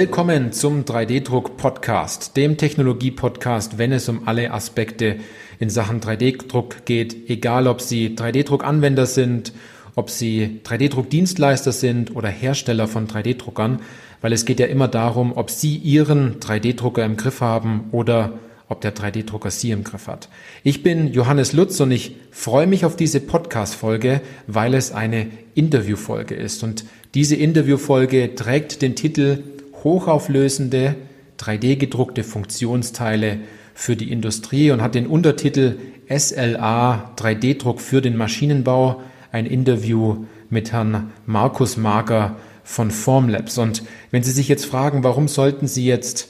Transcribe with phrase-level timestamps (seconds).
[0.00, 5.16] Willkommen zum 3D-Druck-Podcast, dem Technologie-Podcast, wenn es um alle Aspekte
[5.58, 9.52] in Sachen 3D-Druck geht, egal ob Sie 3D-Druck-Anwender sind,
[9.96, 13.80] ob Sie 3D-Druck-Dienstleister sind oder Hersteller von 3D-Druckern,
[14.20, 18.34] weil es geht ja immer darum, ob Sie Ihren 3D-Drucker im Griff haben oder
[18.68, 20.28] ob der 3D-Drucker Sie im Griff hat.
[20.62, 26.36] Ich bin Johannes Lutz und ich freue mich auf diese Podcast-Folge, weil es eine Interview-Folge
[26.36, 26.62] ist.
[26.62, 29.42] Und diese Interview-Folge trägt den Titel
[29.84, 30.96] Hochauflösende
[31.38, 33.38] 3D-gedruckte Funktionsteile
[33.74, 35.76] für die Industrie und hat den Untertitel
[36.08, 43.58] SLA 3D-Druck für den Maschinenbau, ein Interview mit Herrn Markus Mager von Formlabs.
[43.58, 46.28] Und wenn Sie sich jetzt fragen, warum sollten Sie jetzt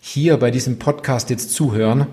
[0.00, 2.06] hier bei diesem Podcast jetzt zuhören,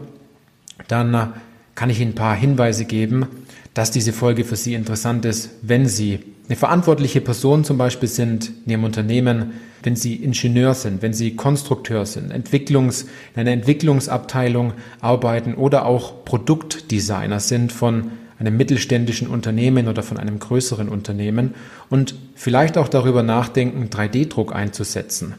[0.87, 1.33] dann
[1.75, 3.27] kann ich Ihnen ein paar Hinweise geben,
[3.73, 8.51] dass diese Folge für Sie interessant ist, wenn Sie eine verantwortliche Person zum Beispiel sind
[8.65, 9.53] in Ihrem Unternehmen,
[9.83, 13.03] wenn Sie Ingenieur sind, wenn Sie Konstrukteur sind, Entwicklungs,
[13.35, 20.39] in einer Entwicklungsabteilung arbeiten oder auch Produktdesigner sind von einem mittelständischen Unternehmen oder von einem
[20.39, 21.55] größeren Unternehmen
[21.89, 25.33] und vielleicht auch darüber nachdenken, 3D-Druck einzusetzen.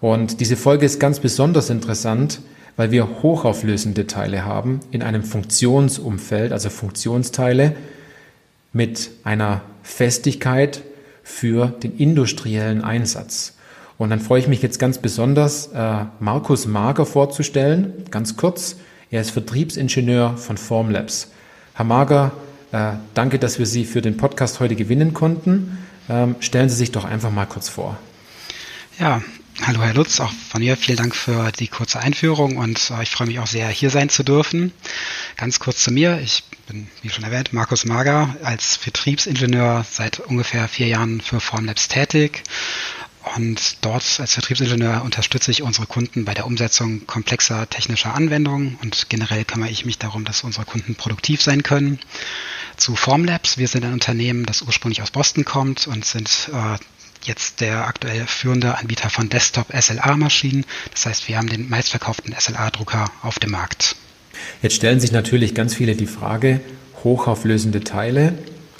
[0.00, 2.40] Und diese Folge ist ganz besonders interessant,
[2.76, 7.74] weil wir hochauflösende Teile haben in einem Funktionsumfeld, also Funktionsteile
[8.72, 10.82] mit einer Festigkeit
[11.22, 13.54] für den industriellen Einsatz.
[13.98, 18.04] Und dann freue ich mich jetzt ganz besonders, äh, Markus Mager vorzustellen.
[18.10, 18.76] Ganz kurz,
[19.10, 21.30] er ist Vertriebsingenieur von Formlabs.
[21.74, 22.32] Herr Mager,
[22.72, 25.78] äh, danke, dass wir Sie für den Podcast heute gewinnen konnten.
[26.08, 27.98] Ähm, stellen Sie sich doch einfach mal kurz vor.
[28.98, 29.22] Ja,
[29.62, 33.10] Hallo Herr Lutz, auch von mir vielen Dank für die kurze Einführung und äh, ich
[33.10, 34.72] freue mich auch sehr, hier sein zu dürfen.
[35.36, 40.68] Ganz kurz zu mir, ich bin, wie schon erwähnt, Markus Mager, als Vertriebsingenieur seit ungefähr
[40.68, 42.44] vier Jahren für Formlabs tätig
[43.36, 49.08] und dort als Vertriebsingenieur unterstütze ich unsere Kunden bei der Umsetzung komplexer technischer Anwendungen und
[49.08, 51.98] generell kümmere ich mich darum, dass unsere Kunden produktiv sein können.
[52.76, 56.78] Zu Formlabs, wir sind ein Unternehmen, das ursprünglich aus Boston kommt und sind äh,
[57.24, 60.64] jetzt der aktuell führende Anbieter von Desktop-SLA-Maschinen.
[60.92, 63.96] Das heißt, wir haben den meistverkauften SLA-Drucker auf dem Markt.
[64.62, 66.60] Jetzt stellen sich natürlich ganz viele die Frage,
[67.04, 68.34] hochauflösende Teile,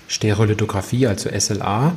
[0.08, 1.96] Stereolithografie, also SLA,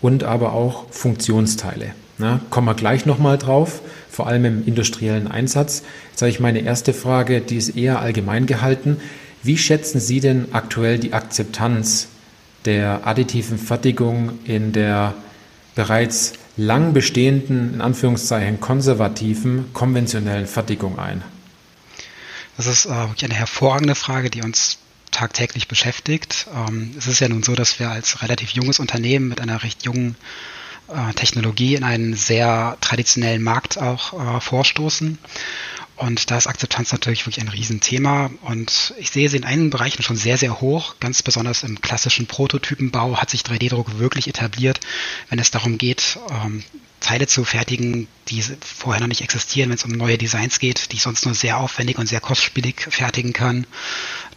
[0.00, 1.94] und aber auch Funktionsteile.
[2.18, 5.82] Na, kommen wir gleich nochmal drauf, vor allem im industriellen Einsatz.
[6.10, 8.98] Jetzt habe ich meine erste Frage, die ist eher allgemein gehalten.
[9.42, 12.08] Wie schätzen Sie denn aktuell die Akzeptanz
[12.64, 15.14] der additiven Fertigung in der
[15.74, 21.22] bereits lang bestehenden, in Anführungszeichen konservativen, konventionellen Fertigung ein?
[22.56, 24.78] Das ist äh, wirklich eine hervorragende Frage, die uns
[25.10, 26.46] tagtäglich beschäftigt.
[26.54, 29.84] Ähm, es ist ja nun so, dass wir als relativ junges Unternehmen mit einer recht
[29.84, 30.16] jungen
[30.88, 35.18] äh, Technologie in einen sehr traditionellen Markt auch äh, vorstoßen.
[35.96, 38.30] Und da ist Akzeptanz natürlich wirklich ein Riesenthema.
[38.42, 40.96] Und ich sehe sie in einigen Bereichen schon sehr, sehr hoch.
[41.00, 44.80] Ganz besonders im klassischen Prototypenbau hat sich 3D-Druck wirklich etabliert,
[45.28, 46.64] wenn es darum geht, ähm,
[47.00, 50.96] Teile zu fertigen, die vorher noch nicht existieren, wenn es um neue Designs geht, die
[50.96, 53.66] ich sonst nur sehr aufwendig und sehr kostspielig fertigen kann.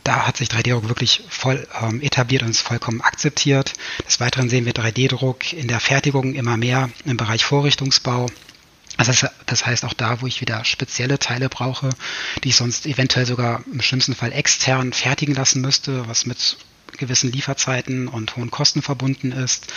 [0.04, 3.74] Da hat sich 3D-Druck wirklich voll ähm, etabliert und ist vollkommen akzeptiert.
[4.06, 8.28] Des Weiteren sehen wir 3D-Druck in der Fertigung immer mehr im Bereich Vorrichtungsbau
[8.98, 11.90] das heißt, das heißt auch da, wo ich wieder spezielle Teile brauche,
[12.44, 16.58] die ich sonst eventuell sogar im schlimmsten Fall extern fertigen lassen müsste, was mit
[16.98, 19.68] gewissen Lieferzeiten und hohen Kosten verbunden ist.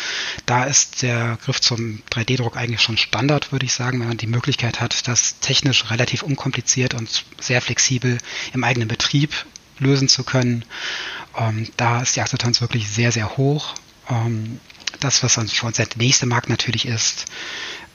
[0.47, 4.27] Da ist der Griff zum 3D-Druck eigentlich schon Standard, würde ich sagen, wenn man die
[4.27, 8.19] Möglichkeit hat, das technisch relativ unkompliziert und sehr flexibel
[8.55, 9.47] im eigenen Betrieb
[9.79, 10.65] lösen zu können.
[11.37, 13.75] Ähm, da ist die Akzeptanz wirklich sehr, sehr hoch.
[14.09, 14.61] Ähm,
[15.01, 17.27] das, was dann uns der nächste Markt natürlich ist,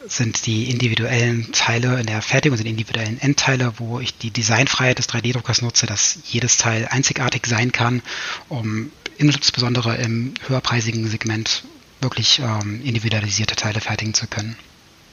[0.06, 5.08] sind die individuellen Teile in der Fertigung, sind individuellen Endteile, wo ich die Designfreiheit des
[5.10, 8.02] 3D-Druckers nutze, dass jedes Teil einzigartig sein kann,
[8.50, 11.64] um insbesondere im höherpreisigen Segment
[12.02, 14.58] wirklich ähm, individualisierte Teile fertigen zu können.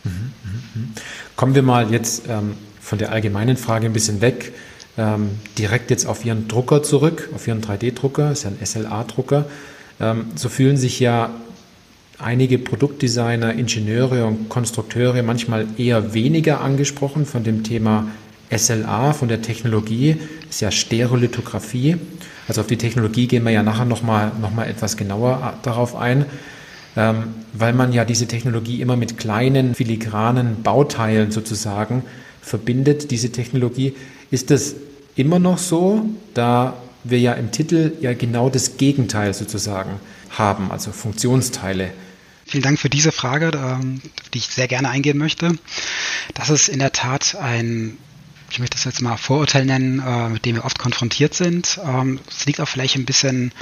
[0.05, 0.95] Mhm, mhm, mhm.
[1.37, 4.53] Kommen wir mal jetzt ähm, von der allgemeinen Frage ein bisschen weg,
[4.99, 9.47] ähm, direkt jetzt auf Ihren Drucker zurück, auf Ihren 3D-Drucker, ist ja ein SLA-Drucker.
[10.01, 11.31] Ähm, so fühlen sich ja
[12.23, 18.07] einige Produktdesigner, Ingenieure und Konstrukteure manchmal eher weniger angesprochen von dem Thema
[18.55, 21.97] SLA, von der Technologie, das ist ja Stereolithografie.
[22.49, 26.27] Also auf die Technologie gehen wir ja nachher nochmal noch mal etwas genauer darauf ein,
[26.97, 32.03] ähm, weil man ja diese Technologie immer mit kleinen, filigranen Bauteilen sozusagen
[32.43, 33.95] verbindet, diese Technologie.
[34.33, 34.75] Ist das
[35.15, 36.75] immer noch so, da
[37.05, 40.01] wir ja im Titel ja genau das Gegenteil sozusagen
[40.31, 41.91] haben, also Funktionsteile?
[42.51, 44.01] Vielen Dank für diese Frage, ähm,
[44.35, 45.57] die ich sehr gerne eingehen möchte.
[46.35, 47.97] Das ist in der Tat ein
[48.51, 51.79] ich möchte das jetzt mal Vorurteil nennen, äh, mit dem wir oft konfrontiert sind.
[51.85, 53.53] Ähm, es liegt auch vielleicht ein bisschen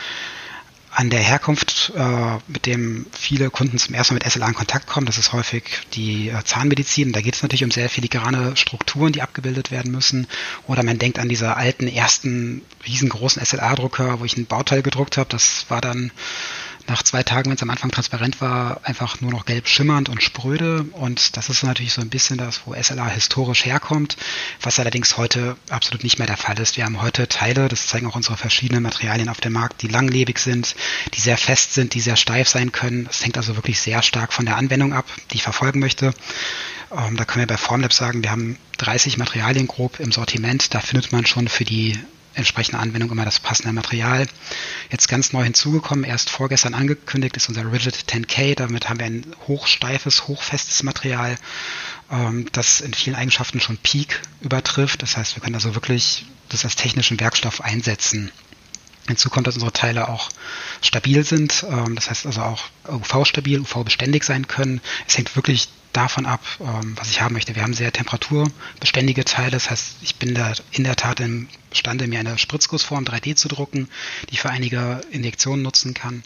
[0.91, 4.87] an der Herkunft, äh, mit dem viele Kunden zum ersten Mal mit SLA in Kontakt
[4.87, 7.13] kommen, das ist häufig die äh, Zahnmedizin.
[7.13, 10.27] Da geht es natürlich um sehr filigrane Strukturen, die abgebildet werden müssen.
[10.67, 15.29] Oder man denkt an diese alten ersten riesengroßen SLA-Drucker, wo ich ein Bauteil gedruckt habe.
[15.29, 16.11] Das war dann
[16.89, 20.23] nach zwei Tagen, wenn es am Anfang transparent war, einfach nur noch gelb schimmernd und
[20.23, 20.85] spröde.
[20.93, 24.17] Und das ist natürlich so ein bisschen das, wo SLA historisch herkommt,
[24.63, 26.77] was allerdings heute absolut nicht mehr der Fall ist.
[26.77, 30.39] Wir haben heute Teile, das zeigen auch unsere verschiedenen Materialien auf dem Markt, die langlebig
[30.39, 30.75] sind,
[31.15, 33.05] die sehr fest sind, die sehr steif sein können.
[33.05, 36.13] Das hängt also wirklich sehr stark von der Anwendung ab, die ich verfolgen möchte.
[36.91, 40.73] Ähm, da können wir bei Formlab sagen, wir haben 30 Materialien grob im Sortiment.
[40.75, 41.99] Da findet man schon für die
[42.39, 44.27] entsprechende Anwendung immer das passende Material.
[44.91, 48.55] Jetzt ganz neu hinzugekommen, erst vorgestern angekündigt, ist unser Rigid 10K.
[48.55, 51.37] Damit haben wir ein hochsteifes, hochfestes Material,
[52.11, 55.03] ähm, das in vielen Eigenschaften schon Peak übertrifft.
[55.03, 58.31] Das heißt, wir können also wirklich das als technischen Werkstoff einsetzen.
[59.09, 60.29] Hinzu kommt, dass unsere Teile auch
[60.81, 64.81] stabil sind, ähm, das heißt also auch UV-stabil, UV-beständig sein können.
[65.07, 65.69] Es hängt wirklich
[65.99, 67.57] davon ab, ähm, was ich haben möchte.
[67.57, 72.21] Wir haben sehr temperaturbeständige Teile, das heißt, ich bin da in der Tat imstande, mir
[72.21, 73.89] eine Spritzgussform 3D zu drucken,
[74.29, 76.23] die ich für einige Injektionen nutzen kann.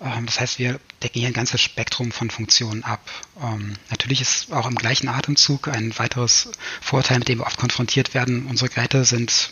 [0.00, 3.08] Ähm, das heißt, wir decken hier ein ganzes Spektrum von Funktionen ab.
[3.40, 6.48] Ähm, natürlich ist auch im gleichen Atemzug ein weiteres
[6.80, 8.46] Vorteil, mit dem wir oft konfrontiert werden.
[8.46, 9.50] Unsere Geräte sind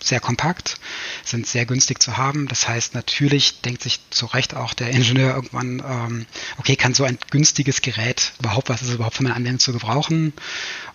[0.00, 0.78] sehr kompakt,
[1.24, 2.48] sind sehr günstig zu haben.
[2.48, 6.26] Das heißt, natürlich denkt sich zu Recht auch der Ingenieur irgendwann, ähm,
[6.58, 10.32] okay, kann so ein günstiges Gerät überhaupt, was ist überhaupt für meine Anwendung zu gebrauchen?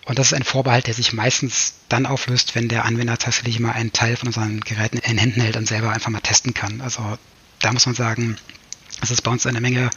[0.04, 3.72] Und das ist ein Vorbehalt, der sich meistens dann auflöst, wenn der Anwender tatsächlich mal
[3.72, 6.80] einen Teil von unseren Geräten in Händen hält und selber einfach mal testen kann.
[6.80, 7.18] Also
[7.60, 8.36] da muss man sagen,
[9.00, 9.90] es ist bei uns eine Menge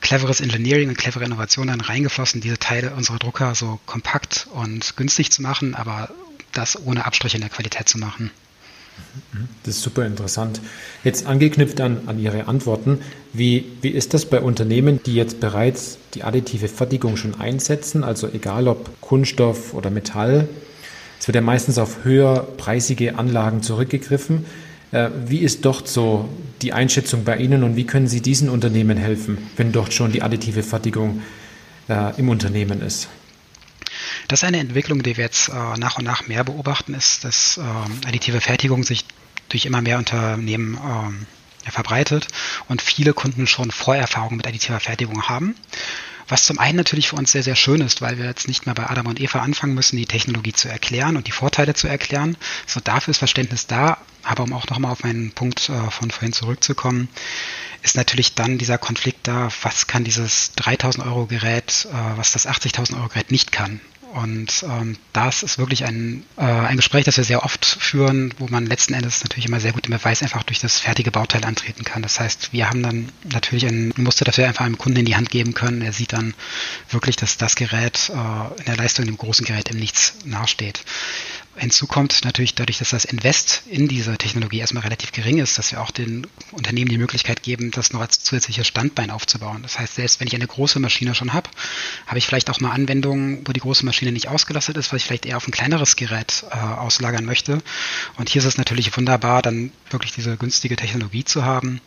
[0.00, 5.30] cleveres Engineering und clevere Innovation dann reingeflossen, diese Teile unserer Drucker so kompakt und günstig
[5.30, 6.10] zu machen, aber
[6.54, 8.30] das ohne Abstriche in der Qualität zu machen.
[9.64, 10.60] Das ist super interessant.
[11.02, 13.00] Jetzt angeknüpft an, an Ihre Antworten,
[13.32, 18.28] wie, wie ist das bei Unternehmen, die jetzt bereits die additive Fertigung schon einsetzen, also
[18.28, 20.48] egal ob Kunststoff oder Metall?
[21.18, 24.44] Es wird ja meistens auf höherpreisige Anlagen zurückgegriffen.
[24.92, 26.28] Äh, wie ist dort so
[26.62, 30.22] die Einschätzung bei Ihnen und wie können Sie diesen Unternehmen helfen, wenn dort schon die
[30.22, 31.22] additive Fertigung
[31.88, 33.08] äh, im Unternehmen ist?
[34.28, 37.58] Das ist eine Entwicklung, die wir jetzt äh, nach und nach mehr beobachten, ist, dass
[37.58, 39.04] äh, additive Fertigung sich
[39.48, 40.78] durch immer mehr Unternehmen
[41.66, 42.28] äh, verbreitet
[42.68, 45.54] und viele Kunden schon Vorerfahrungen mit additiver Fertigung haben.
[46.28, 48.74] Was zum einen natürlich für uns sehr, sehr schön ist, weil wir jetzt nicht mehr
[48.74, 52.36] bei Adam und Eva anfangen müssen, die Technologie zu erklären und die Vorteile zu erklären.
[52.66, 53.98] So dafür ist Verständnis da.
[54.22, 57.08] Aber um auch nochmal auf meinen Punkt äh, von vorhin zurückzukommen,
[57.82, 62.48] ist natürlich dann dieser Konflikt da, was kann dieses 3000 Euro Gerät, äh, was das
[62.48, 63.82] 80.000 Euro Gerät nicht kann.
[64.14, 68.46] Und ähm, das ist wirklich ein, äh, ein Gespräch, das wir sehr oft führen, wo
[68.46, 71.82] man letzten Endes natürlich immer sehr gut den Beweis einfach durch das fertige Bauteil antreten
[71.82, 72.00] kann.
[72.00, 75.16] Das heißt, wir haben dann natürlich ein Muster, das wir einfach einem Kunden in die
[75.16, 75.82] Hand geben können.
[75.82, 76.34] Er sieht dann
[76.90, 80.84] wirklich, dass das Gerät äh, in der Leistung dem großen Gerät im Nichts nachsteht.
[81.56, 85.70] Hinzu kommt natürlich dadurch, dass das Invest in diese Technologie erstmal relativ gering ist, dass
[85.70, 89.62] wir auch den Unternehmen die Möglichkeit geben, das noch als zusätzliches Standbein aufzubauen.
[89.62, 91.48] Das heißt, selbst wenn ich eine große Maschine schon habe,
[92.06, 95.04] habe ich vielleicht auch mal Anwendungen, wo die große Maschine nicht ausgelastet ist, weil ich
[95.04, 97.62] vielleicht eher auf ein kleineres Gerät äh, auslagern möchte.
[98.16, 101.80] Und hier ist es natürlich wunderbar, dann wirklich diese günstige Technologie zu haben.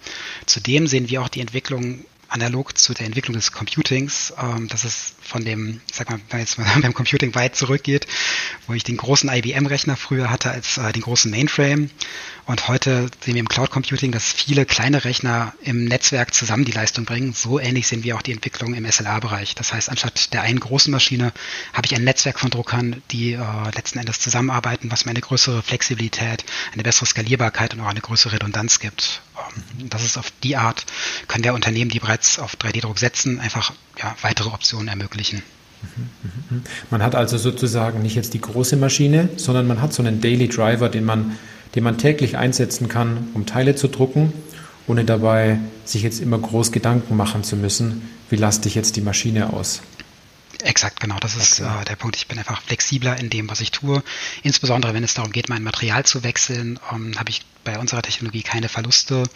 [0.45, 5.13] Zudem sehen wir auch die Entwicklung analog zu der Entwicklung des Computings, ähm, dass es
[5.21, 8.07] von dem, sag mal, wenn jetzt mal beim Computing weit zurückgeht,
[8.67, 11.89] wo ich den großen IBM-Rechner früher hatte als äh, den großen Mainframe.
[12.47, 16.71] Und heute sehen wir im Cloud Computing, dass viele kleine Rechner im Netzwerk zusammen die
[16.71, 17.33] Leistung bringen.
[17.33, 19.53] So ähnlich sehen wir auch die Entwicklung im SLA-Bereich.
[19.53, 21.33] Das heißt, anstatt der einen großen Maschine
[21.73, 23.39] habe ich ein Netzwerk von Druckern, die äh,
[23.75, 28.35] letzten Endes zusammenarbeiten, was mir eine größere Flexibilität, eine bessere Skalierbarkeit und auch eine größere
[28.35, 29.21] Redundanz gibt.
[29.35, 30.85] Ähm, das ist auf die Art,
[31.27, 35.43] können wir Unternehmen, die bereits auf 3D-Druck setzen, einfach ja, weitere Optionen ermöglichen.
[36.89, 40.47] Man hat also sozusagen nicht jetzt die große Maschine, sondern man hat so einen Daily
[40.47, 41.37] Driver, den man,
[41.77, 44.33] den man täglich einsetzen kann, um Teile zu drucken,
[44.87, 49.01] ohne dabei sich jetzt immer groß Gedanken machen zu müssen, wie laste ich jetzt die
[49.01, 49.81] Maschine aus.
[50.63, 51.17] Exakt, genau.
[51.19, 51.81] Das ist okay.
[51.81, 52.15] äh, der Punkt.
[52.15, 54.01] Ich bin einfach flexibler in dem, was ich tue.
[54.41, 58.41] Insbesondere wenn es darum geht, mein Material zu wechseln, ähm, habe ich bei unserer Technologie
[58.41, 59.29] keine Verluste.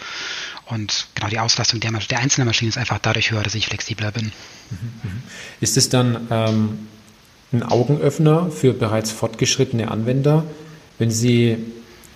[0.65, 4.12] Und genau die Auslastung der, der einzelnen Maschine ist einfach dadurch höher, dass ich flexibler
[4.12, 4.31] bin.
[4.71, 5.24] Mhm, mhm.
[5.60, 6.88] Ist es dann ähm,
[7.53, 10.43] ein Augenöffner für bereits fortgeschrittene Anwender,
[10.98, 11.60] wenn sie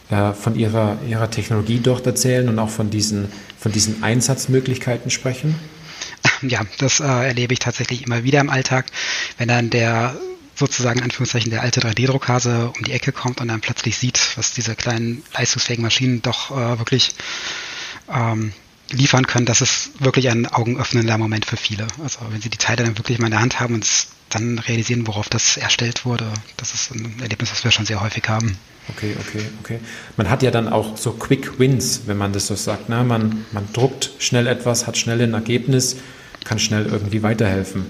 [0.09, 5.55] äh, von ihrer, ihrer Technologie dort erzählen und auch von diesen, von diesen Einsatzmöglichkeiten sprechen?
[6.41, 8.85] ja, das äh, erlebe ich tatsächlich immer wieder im Alltag,
[9.38, 10.15] wenn dann der
[10.55, 14.53] sozusagen in Anführungszeichen der alte 3D-Druckhase um die Ecke kommt und dann plötzlich sieht, was
[14.53, 17.12] diese kleinen leistungsfähigen Maschinen doch äh, wirklich
[18.09, 18.53] ähm,
[18.91, 21.88] liefern können, das ist wirklich ein augenöffnender Moment für viele.
[22.03, 23.85] Also wenn sie die Teile dann wirklich mal in der Hand haben und
[24.36, 28.27] dann realisieren, worauf das erstellt wurde, das ist ein Erlebnis, das wir schon sehr häufig
[28.27, 28.58] haben.
[28.89, 29.80] Okay, okay, okay.
[30.18, 32.89] Man hat ja dann auch so Quick Wins, wenn man das so sagt.
[32.89, 33.04] Ne?
[33.04, 35.98] Man, man druckt schnell etwas, hat schnell ein Ergebnis,
[36.44, 37.86] kann schnell irgendwie weiterhelfen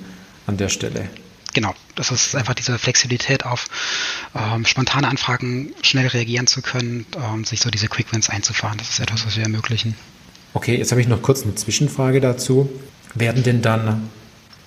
[0.48, 1.10] an der Stelle.
[1.54, 3.68] Genau, das ist einfach diese Flexibilität auf
[4.36, 8.78] ähm, spontane Anfragen schnell reagieren zu können, ähm, sich so diese Quick Wins einzufahren.
[8.78, 9.96] Das ist etwas, was wir ermöglichen.
[10.54, 12.70] Okay, jetzt habe ich noch kurz eine Zwischenfrage dazu.
[13.14, 14.10] Werden denn dann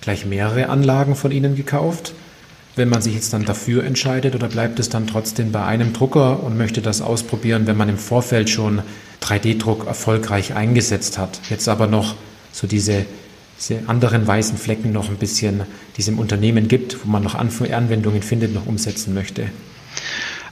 [0.08, 2.14] gleich mehrere Anlagen von Ihnen gekauft?
[2.78, 6.44] wenn man sich jetzt dann dafür entscheidet oder bleibt es dann trotzdem bei einem Drucker
[6.44, 8.82] und möchte das ausprobieren, wenn man im Vorfeld schon
[9.20, 12.14] 3D-Druck erfolgreich eingesetzt hat, jetzt aber noch
[12.52, 13.04] so diese,
[13.58, 15.64] diese anderen weißen Flecken noch ein bisschen,
[15.96, 19.50] die es im Unternehmen gibt, wo man noch Anwendungen findet, noch umsetzen möchte?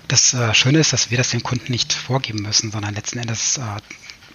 [0.08, 3.58] Das äh, Schöne ist, dass wir das dem Kunden nicht vorgeben müssen, sondern letzten Endes
[3.58, 3.60] äh,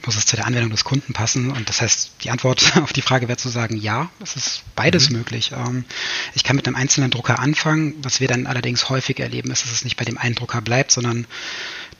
[0.05, 1.51] muss es zu der Anwendung des Kunden passen.
[1.51, 5.09] Und das heißt, die Antwort auf die Frage wäre zu sagen, ja, es ist beides
[5.09, 5.17] mhm.
[5.17, 5.51] möglich.
[5.53, 5.85] Ähm,
[6.33, 7.95] ich kann mit einem einzelnen Drucker anfangen.
[8.01, 10.91] Was wir dann allerdings häufig erleben, ist, dass es nicht bei dem einen Drucker bleibt,
[10.91, 11.27] sondern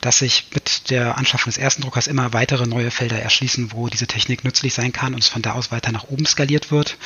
[0.00, 4.08] dass sich mit der Anschaffung des ersten Druckers immer weitere neue Felder erschließen, wo diese
[4.08, 6.96] Technik nützlich sein kann und es von da aus weiter nach oben skaliert wird.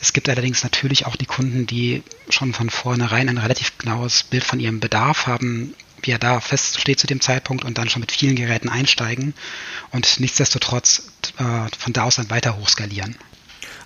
[0.00, 4.44] Es gibt allerdings natürlich auch die Kunden, die schon von vornherein ein relativ genaues Bild
[4.44, 5.74] von ihrem Bedarf haben,
[6.06, 9.34] wie er da feststeht zu dem Zeitpunkt und dann schon mit vielen Geräten einsteigen
[9.92, 11.08] und nichtsdestotrotz
[11.38, 11.42] äh,
[11.76, 13.16] von da aus dann weiter hochskalieren.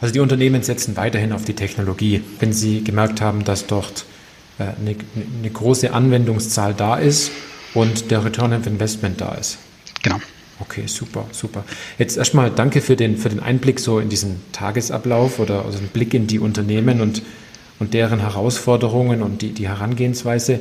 [0.01, 4.05] Also die Unternehmen setzen weiterhin auf die Technologie, wenn sie gemerkt haben, dass dort
[4.59, 4.97] äh, eine,
[5.39, 7.31] eine große Anwendungszahl da ist
[7.75, 9.59] und der Return of Investment da ist.
[10.03, 10.21] Genau.
[10.61, 11.65] Okay, super, super.
[11.99, 15.89] Jetzt erstmal danke für den, für den Einblick so in diesen Tagesablauf oder also einen
[15.89, 17.23] Blick in die Unternehmen und,
[17.79, 20.61] und deren Herausforderungen und die, die Herangehensweise.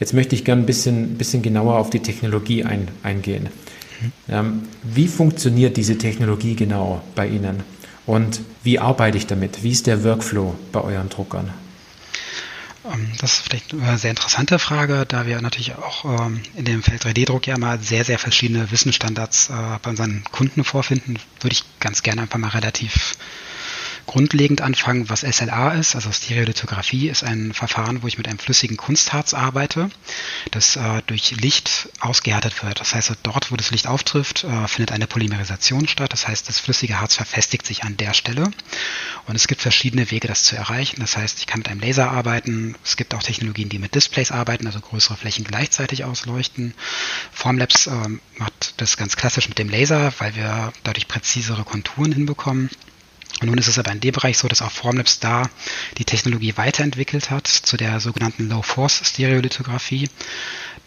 [0.00, 3.48] Jetzt möchte ich gerne ein bisschen, bisschen genauer auf die Technologie ein, eingehen.
[4.28, 7.62] Ähm, wie funktioniert diese Technologie genau bei Ihnen?
[8.06, 9.62] Und wie arbeite ich damit?
[9.62, 11.50] Wie ist der Workflow bei euren Druckern?
[12.90, 16.82] Ähm, das ist vielleicht eine sehr interessante Frage, da wir natürlich auch ähm, in dem
[16.82, 21.64] Feld 3D-Druck ja mal sehr, sehr verschiedene Wissensstandards äh, bei unseren Kunden vorfinden, würde ich
[21.78, 23.16] ganz gerne einfach mal relativ
[24.10, 25.94] grundlegend anfangen, was SLA ist.
[25.94, 29.88] Also Stereolithografie ist ein Verfahren, wo ich mit einem flüssigen Kunstharz arbeite,
[30.50, 32.80] das äh, durch Licht ausgehärtet wird.
[32.80, 36.12] Das heißt, dort, wo das Licht auftrifft, äh, findet eine Polymerisation statt.
[36.12, 38.50] Das heißt, das flüssige Harz verfestigt sich an der Stelle.
[39.28, 40.96] Und es gibt verschiedene Wege, das zu erreichen.
[40.98, 42.74] Das heißt, ich kann mit einem Laser arbeiten.
[42.82, 46.74] Es gibt auch Technologien, die mit Displays arbeiten, also größere Flächen gleichzeitig ausleuchten.
[47.30, 47.92] Formlabs äh,
[48.38, 52.70] macht das ganz klassisch mit dem Laser, weil wir dadurch präzisere Konturen hinbekommen.
[53.40, 55.48] Und nun ist es aber in dem Bereich so, dass auch Formlabs da
[55.98, 60.08] die Technologie weiterentwickelt hat zu der sogenannten Low-Force-Stereolithografie.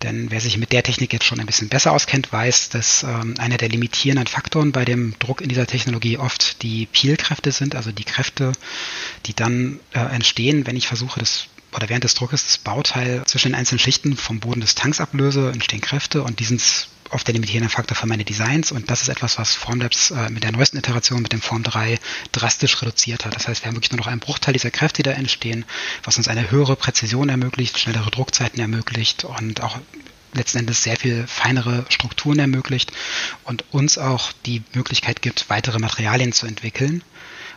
[0.04, 3.36] Denn wer sich mit der Technik jetzt schon ein bisschen besser auskennt, weiß, dass ähm,
[3.38, 7.92] einer der limitierenden Faktoren bei dem Druck in dieser Technologie oft die Peel-Kräfte sind, also
[7.92, 8.52] die Kräfte,
[9.26, 13.50] die dann äh, entstehen, wenn ich versuche, das oder während des Druckes das Bauteil zwischen
[13.50, 16.62] den einzelnen Schichten vom Boden des Tanks ablöse, entstehen Kräfte und die sind
[17.14, 20.44] oft der limitierende Faktor für meine Designs und das ist etwas, was Formlabs äh, mit
[20.44, 22.00] der neuesten Iteration, mit dem Form 3,
[22.32, 23.36] drastisch reduziert hat.
[23.36, 25.66] Das heißt, wir haben wirklich nur noch einen Bruchteil dieser Kräfte, die da entstehen,
[26.04, 29.78] was uns eine höhere Präzision ermöglicht, schnellere Druckzeiten ermöglicht und auch
[30.34, 32.92] letzten Endes sehr viel feinere Strukturen ermöglicht
[33.44, 37.04] und uns auch die Möglichkeit gibt, weitere Materialien zu entwickeln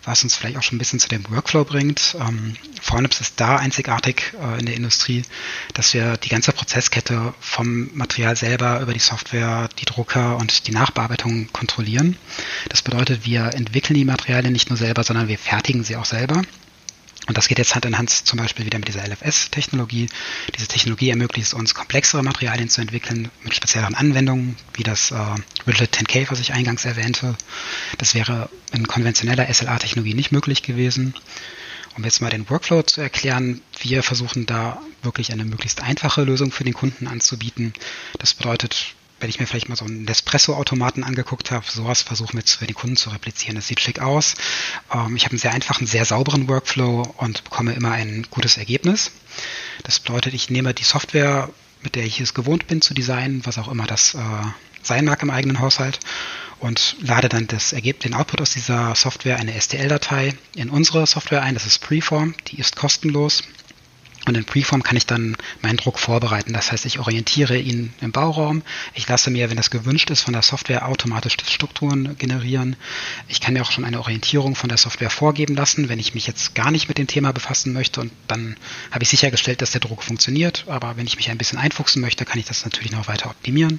[0.07, 2.17] was uns vielleicht auch schon ein bisschen zu dem Workflow bringt.
[2.21, 5.23] Ähm, Fornips ist da einzigartig äh, in der Industrie,
[5.75, 10.73] dass wir die ganze Prozesskette vom Material selber über die Software, die Drucker und die
[10.73, 12.17] Nachbearbeitung kontrollieren.
[12.69, 16.43] Das bedeutet, wir entwickeln die Materialien nicht nur selber, sondern wir fertigen sie auch selber.
[17.27, 20.09] Und das geht jetzt Hand in Hand zum Beispiel wieder mit dieser LFS-Technologie.
[20.57, 25.17] Diese Technologie ermöglicht es uns, komplexere Materialien zu entwickeln mit spezielleren Anwendungen, wie das äh,
[25.67, 27.37] Rigid 10K, was ich eingangs erwähnte.
[27.99, 31.15] Das wäre in konventioneller SLA-Technologie nicht möglich gewesen.
[31.97, 36.53] Um jetzt mal den Workflow zu erklären, wir versuchen da wirklich eine möglichst einfache Lösung
[36.53, 37.73] für den Kunden anzubieten.
[38.19, 42.41] Das bedeutet, wenn ich mir vielleicht mal so einen Nespresso-Automaten angeguckt habe, sowas versuchen wir
[42.41, 43.57] jetzt für die Kunden zu replizieren.
[43.57, 44.35] Das sieht schick aus.
[44.93, 49.11] Ähm, ich habe einen sehr einfachen, sehr sauberen Workflow und bekomme immer ein gutes Ergebnis.
[49.85, 51.51] Das bedeutet, ich nehme die Software,
[51.83, 54.19] mit der ich es gewohnt bin zu designen, was auch immer das äh,
[54.83, 55.99] sein mag im eigenen Haushalt,
[56.59, 61.43] und lade dann das Ergebnis, den Output aus dieser Software, eine STL-Datei, in unsere Software
[61.43, 61.55] ein.
[61.55, 63.43] Das ist Preform, die ist kostenlos
[64.27, 66.53] Und in Preform kann ich dann meinen Druck vorbereiten.
[66.53, 68.63] Das heißt, ich orientiere ihn im Bauraum.
[68.95, 72.75] Ich lasse mir, wenn das gewünscht ist, von der Software automatisch Strukturen generieren.
[73.29, 76.27] Ich kann mir auch schon eine Orientierung von der Software vorgeben lassen, wenn ich mich
[76.27, 78.01] jetzt gar nicht mit dem Thema befassen möchte.
[78.01, 78.57] Und dann
[78.91, 80.65] habe ich sichergestellt, dass der Druck funktioniert.
[80.67, 83.79] Aber wenn ich mich ein bisschen einfuchsen möchte, kann ich das natürlich noch weiter optimieren.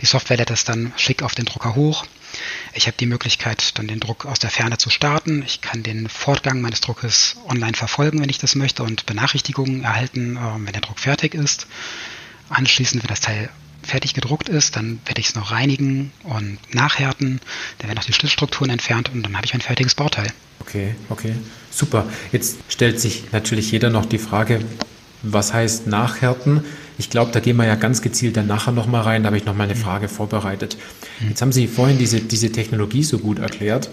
[0.00, 2.04] Die Software lädt das dann schick auf den Drucker hoch.
[2.72, 5.42] Ich habe die Möglichkeit, dann den Druck aus der Ferne zu starten.
[5.44, 10.36] Ich kann den Fortgang meines Druckes online verfolgen, wenn ich das möchte, und Benachrichtigungen erhalten,
[10.36, 11.66] äh, wenn der Druck fertig ist.
[12.48, 13.50] Anschließend, wenn das Teil
[13.82, 17.40] fertig gedruckt ist, dann werde ich es noch reinigen und nachhärten.
[17.78, 20.32] Dann werden noch die Schlitzstrukturen entfernt und dann habe ich ein fertiges Bauteil.
[20.60, 21.34] Okay, okay,
[21.70, 22.06] super.
[22.32, 24.60] Jetzt stellt sich natürlich jeder noch die Frage,
[25.22, 26.64] was heißt nachhärten?
[26.98, 29.22] Ich glaube, da gehen wir ja ganz gezielt dann nachher nochmal rein.
[29.22, 30.76] Da habe ich nochmal eine Frage vorbereitet.
[31.26, 33.90] Jetzt haben Sie vorhin diese, diese Technologie so gut erklärt.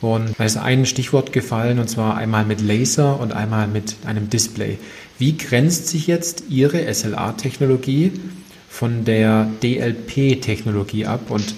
[0.00, 4.28] Und da ist ein Stichwort gefallen, und zwar einmal mit Laser und einmal mit einem
[4.28, 4.78] Display.
[5.18, 8.12] Wie grenzt sich jetzt Ihre SLA-Technologie
[8.68, 11.30] von der DLP-Technologie ab?
[11.30, 11.54] Und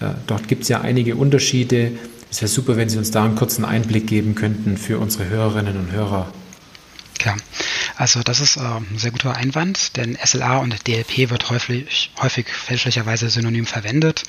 [0.00, 1.92] äh, dort gibt es ja einige Unterschiede.
[2.30, 5.76] Es wäre super, wenn Sie uns da einen kurzen Einblick geben könnten für unsere Hörerinnen
[5.76, 6.32] und Hörer.
[7.18, 7.36] Klar.
[7.96, 12.48] Also das ist äh, ein sehr guter Einwand, denn SLA und DLP wird häufig, häufig
[12.48, 14.24] fälschlicherweise synonym verwendet.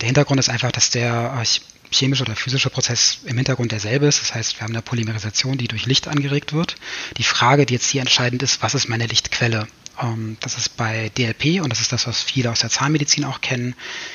[0.00, 1.44] Der Hintergrund ist einfach, dass der äh,
[1.90, 4.20] chemische oder physische Prozess im Hintergrund derselbe ist.
[4.20, 6.76] Das heißt, wir haben eine Polymerisation, die durch Licht angeregt wird.
[7.16, 9.66] Die Frage, die jetzt hier entscheidend ist, was ist meine Lichtquelle?
[10.00, 13.40] Ähm, das ist bei DLP und das ist das, was viele aus der Zahnmedizin auch
[13.40, 13.74] kennen,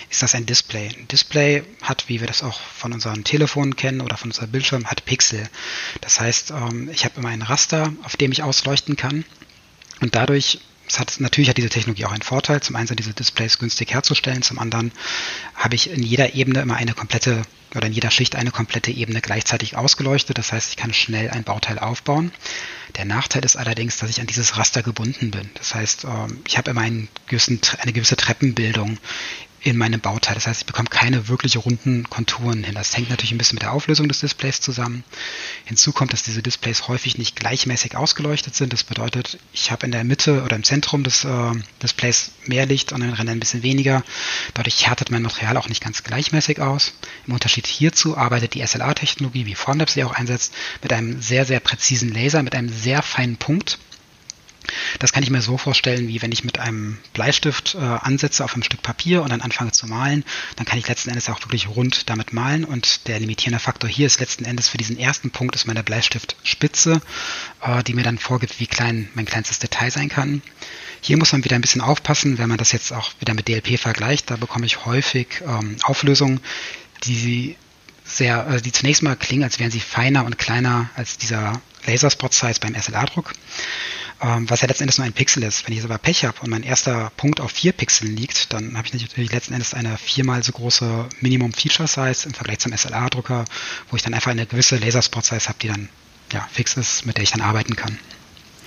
[0.09, 0.89] ist das ein Display.
[0.89, 4.85] Ein Display hat, wie wir das auch von unseren Telefonen kennen oder von unserem Bildschirm,
[4.85, 5.49] hat Pixel.
[6.01, 9.25] Das heißt, ähm, ich habe immer ein Raster, auf dem ich ausleuchten kann
[10.01, 10.59] und dadurch
[10.97, 12.61] hat, natürlich hat diese Technologie auch einen Vorteil.
[12.61, 14.91] Zum einen sind diese Displays günstig herzustellen, zum anderen
[15.55, 17.41] habe ich in jeder Ebene immer eine komplette
[17.75, 20.37] oder in jeder Schicht eine komplette Ebene gleichzeitig ausgeleuchtet.
[20.37, 22.31] Das heißt, ich kann schnell ein Bauteil aufbauen.
[22.95, 25.49] Der Nachteil ist allerdings, dass ich an dieses Raster gebunden bin.
[25.55, 28.99] Das heißt, ähm, ich habe immer einen gewissen, eine gewisse Treppenbildung
[29.63, 30.35] in meinem Bauteil.
[30.35, 32.75] Das heißt, ich bekomme keine wirklich runden Konturen hin.
[32.75, 35.05] Das hängt natürlich ein bisschen mit der Auflösung des Displays zusammen.
[35.63, 38.73] Hinzu kommt, dass diese Displays häufig nicht gleichmäßig ausgeleuchtet sind.
[38.73, 42.91] Das bedeutet, ich habe in der Mitte oder im Zentrum des äh, Displays mehr Licht
[42.91, 44.03] und dann Rändern ein bisschen weniger.
[44.53, 46.93] Dadurch härtet mein Material auch nicht ganz gleichmäßig aus.
[47.25, 51.61] Im Unterschied hierzu arbeitet die SLA-Technologie, wie Formlabs sie auch einsetzt, mit einem sehr, sehr
[51.61, 53.79] präzisen Laser, mit einem sehr feinen Punkt.
[54.99, 58.53] Das kann ich mir so vorstellen, wie wenn ich mit einem Bleistift äh, ansetze auf
[58.53, 60.23] einem Stück Papier und dann anfange zu malen,
[60.55, 64.07] dann kann ich letzten Endes auch wirklich rund damit malen und der limitierende Faktor hier
[64.07, 67.01] ist letzten Endes für diesen ersten Punkt ist meine Bleistiftspitze,
[67.61, 70.41] äh, die mir dann vorgibt, wie klein mein kleinstes Detail sein kann.
[71.01, 73.77] Hier muss man wieder ein bisschen aufpassen, wenn man das jetzt auch wieder mit DLP
[73.77, 76.39] vergleicht, da bekomme ich häufig ähm, Auflösungen,
[77.03, 77.57] die
[78.05, 82.59] sehr, also die zunächst mal klingen, als wären sie feiner und kleiner als dieser Laserspot-Size
[82.59, 83.33] beim SLA-Druck
[84.23, 85.67] ähm, was ja letzten Endes nur ein Pixel ist.
[85.67, 88.77] Wenn ich jetzt aber Pech habe und mein erster Punkt auf vier Pixeln liegt, dann
[88.77, 92.75] habe ich natürlich letzten Endes eine viermal so große Minimum Feature Size im Vergleich zum
[92.75, 93.45] SLA-Drucker,
[93.89, 95.89] wo ich dann einfach eine gewisse Laserspot Size habe, die dann
[96.31, 97.97] ja, fix ist, mit der ich dann arbeiten kann.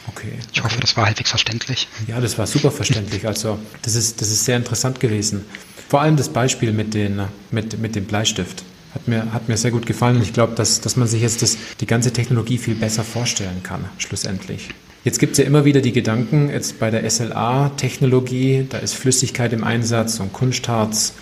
[0.09, 0.39] Okay.
[0.53, 1.89] Ich hoffe, das war halbwegs verständlich.
[2.07, 3.27] Ja, das war super verständlich.
[3.27, 5.45] Also das ist, das ist sehr interessant gewesen.
[5.89, 8.63] Vor allem das Beispiel mit, den, mit, mit dem Bleistift.
[8.97, 11.43] Hat mir, hat mir sehr gut gefallen und ich glaube, dass, dass man sich jetzt
[11.43, 14.71] das, die ganze Technologie viel besser vorstellen kann, schlussendlich.
[15.05, 19.53] Jetzt gibt es ja immer wieder die Gedanken, jetzt bei der SLA-Technologie, da ist Flüssigkeit
[19.53, 21.13] im Einsatz und Kunstharz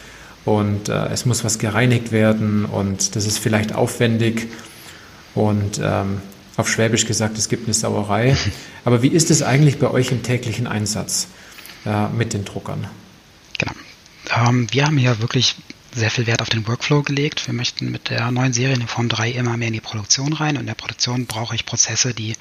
[0.45, 4.47] und äh, es muss was gereinigt werden und das ist vielleicht aufwendig
[5.35, 6.23] und ähm,
[6.57, 8.37] auf Schwäbisch gesagt, es gibt eine Sauerei.
[8.85, 11.27] Aber wie ist es eigentlich bei euch im täglichen Einsatz
[11.85, 12.87] äh, mit den Druckern?
[13.59, 13.73] Genau.
[14.49, 15.57] Ähm, wir haben hier wirklich
[15.95, 17.47] sehr viel Wert auf den Workflow gelegt.
[17.47, 20.57] Wir möchten mit der neuen Serie in Form 3 immer mehr in die Produktion rein.
[20.57, 22.35] Und in der Produktion brauche ich Prozesse, die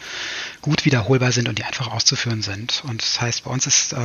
[0.62, 2.84] gut wiederholbar sind und die einfach auszuführen sind.
[2.88, 3.98] Und das heißt, bei uns ist äh,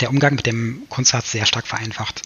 [0.00, 2.22] der Umgang mit dem Kunstharz sehr stark vereinfacht.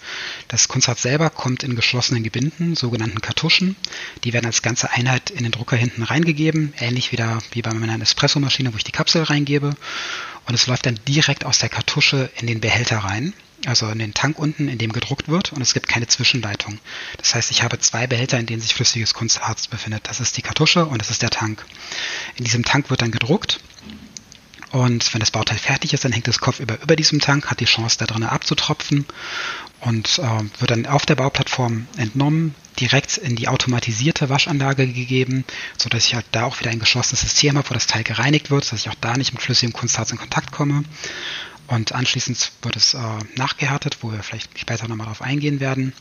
[0.49, 3.77] Das Kunstharz selber kommt in geschlossenen Gebinden, sogenannten Kartuschen.
[4.25, 8.01] Die werden als ganze Einheit in den Drucker hinten reingegeben, ähnlich wieder wie bei meiner
[8.01, 9.77] Espressomaschine, wo ich die Kapsel reingebe.
[10.47, 13.33] Und es läuft dann direkt aus der Kartusche in den Behälter rein
[13.67, 16.79] also in den Tank unten, in dem gedruckt wird und es gibt keine Zwischenleitung.
[17.19, 20.09] Das heißt, ich habe zwei Behälter, in denen sich flüssiges Kunstharz befindet.
[20.09, 21.65] Das ist die Kartusche und das ist der Tank.
[22.37, 23.61] In diesem Tank wird dann gedruckt
[24.75, 27.61] und wenn das Bauteil fertig ist, dann hängt das Kopf über, über diesem Tank, hat
[27.61, 29.07] die Chance, da drinnen abzutropfen
[29.79, 35.45] und äh, wird dann auf der Bauplattform entnommen, direkt in die automatisierte Waschanlage gegeben,
[35.79, 38.73] sodass ich halt da auch wieder ein geschlossenes System habe, wo das Teil gereinigt wird,
[38.73, 40.83] dass ich auch da nicht mit flüssigem Kunstharz in Kontakt komme.
[41.75, 42.99] Und anschließend wird es äh,
[43.35, 45.93] nachgehärtet, wo wir vielleicht später nochmal darauf eingehen werden.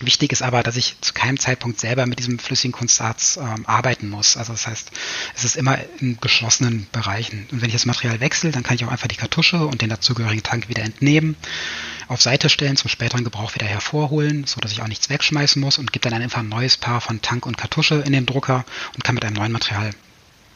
[0.00, 4.10] Wichtig ist aber, dass ich zu keinem Zeitpunkt selber mit diesem flüssigen Kunstharz ähm, arbeiten
[4.10, 4.36] muss.
[4.36, 4.90] Also das heißt,
[5.36, 7.46] es ist immer in geschlossenen Bereichen.
[7.50, 9.88] Und wenn ich das Material wechsle, dann kann ich auch einfach die Kartusche und den
[9.88, 11.36] dazugehörigen Tank wieder entnehmen,
[12.08, 15.78] auf Seite stellen, zum späteren Gebrauch wieder hervorholen, so dass ich auch nichts wegschmeißen muss
[15.78, 19.04] und gebe dann einfach ein neues Paar von Tank und Kartusche in den Drucker und
[19.04, 19.92] kann mit einem neuen Material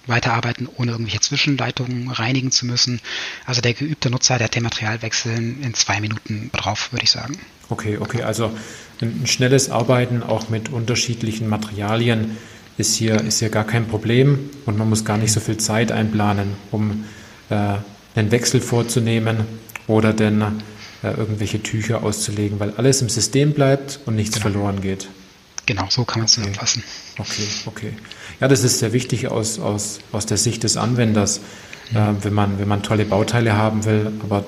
[0.06, 3.00] weiterarbeiten, ohne irgendwelche Zwischenleitungen reinigen zu müssen.
[3.46, 7.38] Also der geübte Nutzer, der hat den Materialwechsel in zwei Minuten drauf, würde ich sagen.
[7.68, 8.52] Okay, okay, also
[9.00, 12.36] ein, schnelles Arbeiten auch mit unterschiedlichen Materialien
[12.78, 15.92] ist hier, ist hier gar kein Problem und man muss gar nicht so viel Zeit
[15.92, 17.04] einplanen, um
[17.50, 17.76] äh,
[18.14, 19.44] einen Wechsel vorzunehmen
[19.86, 20.42] oder denn
[21.02, 24.50] äh, irgendwelche Tücher auszulegen, weil alles im System bleibt und nichts genau.
[24.50, 25.08] verloren geht.
[25.66, 26.82] Genau, so kann man es zusammenfassen.
[27.18, 27.92] Okay, okay.
[28.40, 31.40] Ja, das ist sehr wichtig aus, aus, aus der Sicht des Anwenders,
[31.90, 31.96] mhm.
[31.96, 34.44] äh, wenn, man, wenn man tolle Bauteile haben will, aber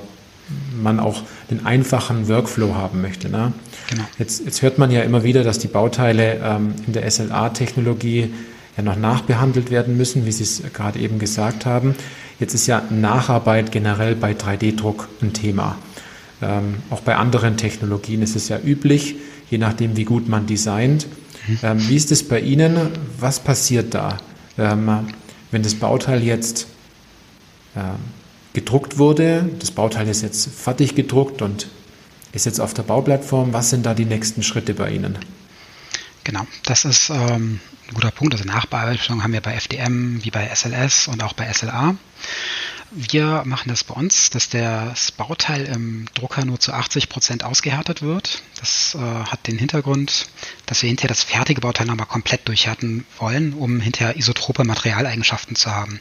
[0.83, 3.29] man auch den einfachen Workflow haben möchte.
[3.29, 3.53] Ne?
[3.91, 4.03] Genau.
[4.19, 8.33] Jetzt, jetzt hört man ja immer wieder, dass die Bauteile ähm, in der SLA-Technologie
[8.77, 11.95] ja noch nachbehandelt werden müssen, wie Sie es gerade eben gesagt haben.
[12.41, 15.77] Jetzt ist ja Nacharbeit generell bei 3D-Druck ein Thema.
[16.41, 19.17] Ähm, auch bei anderen Technologien ist es ja üblich,
[19.51, 21.07] je nachdem, wie gut man designt.
[21.63, 22.91] Ähm, wie ist es bei Ihnen?
[23.19, 24.19] Was passiert da,
[24.59, 25.09] ähm,
[25.51, 26.67] wenn das Bauteil jetzt
[27.75, 27.81] äh,
[28.53, 29.49] gedruckt wurde?
[29.59, 31.69] Das Bauteil ist jetzt fertig gedruckt und
[32.33, 33.53] ist jetzt auf der Bauplattform.
[33.53, 35.19] Was sind da die nächsten Schritte bei Ihnen?
[36.25, 38.35] Genau, das ist ähm, ein guter Punkt.
[38.35, 41.97] Also Nachbearbeitung haben wir bei FDM wie bei SLS und auch bei SLA.
[42.95, 48.03] Wir machen das bei uns, dass das Bauteil im Drucker nur zu 80 Prozent ausgehärtet
[48.03, 48.43] wird.
[48.61, 50.27] Das äh, hat den Hintergrund,
[50.67, 55.71] dass wir hinterher das fertige Bauteil nochmal komplett durchhärten wollen, um hinterher isotrope Materialeigenschaften zu
[55.71, 56.01] haben.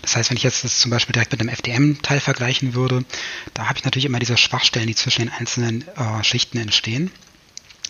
[0.00, 3.04] Das heißt, wenn ich jetzt das zum Beispiel direkt mit einem FDM-Teil vergleichen würde,
[3.52, 7.10] da habe ich natürlich immer diese Schwachstellen, die zwischen den einzelnen äh, Schichten entstehen.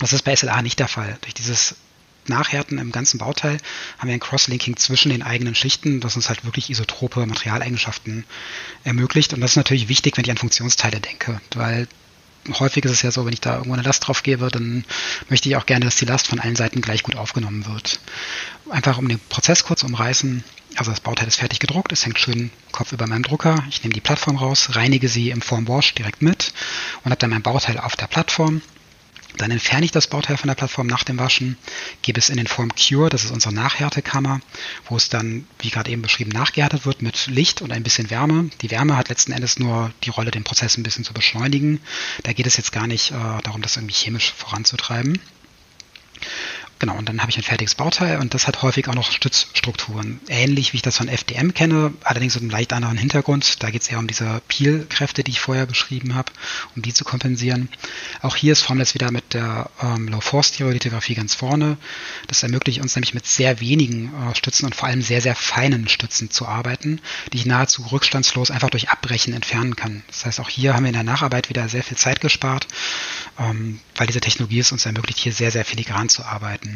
[0.01, 1.19] Das ist bei SLA nicht der Fall.
[1.21, 1.77] Durch dieses
[2.27, 3.59] Nachhärten im ganzen Bauteil
[3.99, 8.25] haben wir ein Crosslinking zwischen den eigenen Schichten, das uns halt wirklich isotrope Materialeigenschaften
[8.85, 9.33] ermöglicht.
[9.33, 11.89] Und das ist natürlich wichtig, wenn ich an Funktionsteile denke, weil
[12.59, 14.85] häufig ist es ja so, wenn ich da irgendwo eine Last drauf gebe, dann
[15.29, 18.01] möchte ich auch gerne, dass die Last von allen Seiten gleich gut aufgenommen wird.
[18.71, 20.45] Einfach um den Prozess kurz umreißen.
[20.77, 23.65] Also das Bauteil ist fertig gedruckt, es hängt schön Kopf über meinem Drucker.
[23.69, 26.53] Ich nehme die Plattform raus, reinige sie im Form Wash direkt mit
[27.03, 28.63] und habe dann mein Bauteil auf der Plattform
[29.37, 31.57] dann entferne ich das Bauteil von der Plattform nach dem Waschen,
[32.03, 34.41] gebe es in den Form Cure, das ist unsere Nachhärtekammer,
[34.87, 38.51] wo es dann, wie gerade eben beschrieben, nachgehärtet wird mit Licht und ein bisschen Wärme.
[38.61, 41.81] Die Wärme hat letzten Endes nur die Rolle, den Prozess ein bisschen zu beschleunigen.
[42.23, 45.21] Da geht es jetzt gar nicht äh, darum, das irgendwie chemisch voranzutreiben.
[46.81, 50.19] Genau, und dann habe ich ein fertiges Bauteil und das hat häufig auch noch Stützstrukturen.
[50.29, 53.63] Ähnlich wie ich das von FDM kenne, allerdings mit einem leicht anderen Hintergrund.
[53.63, 56.33] Da geht es eher um diese Peel-Kräfte, die ich vorher beschrieben habe,
[56.75, 57.69] um die zu kompensieren.
[58.23, 61.77] Auch hier ist Formless wieder mit der ähm, Low-Force-Stereolithografie ganz vorne.
[62.29, 65.87] Das ermöglicht uns nämlich mit sehr wenigen äh, Stützen und vor allem sehr, sehr feinen
[65.87, 67.03] Stützen zu arbeiten,
[67.35, 70.03] die ich nahezu rückstandslos einfach durch Abbrechen entfernen kann.
[70.07, 72.67] Das heißt, auch hier haben wir in der Nacharbeit wieder sehr viel Zeit gespart,
[73.39, 76.70] ähm, weil diese Technologie es uns ermöglicht, hier sehr, sehr filigran zu arbeiten.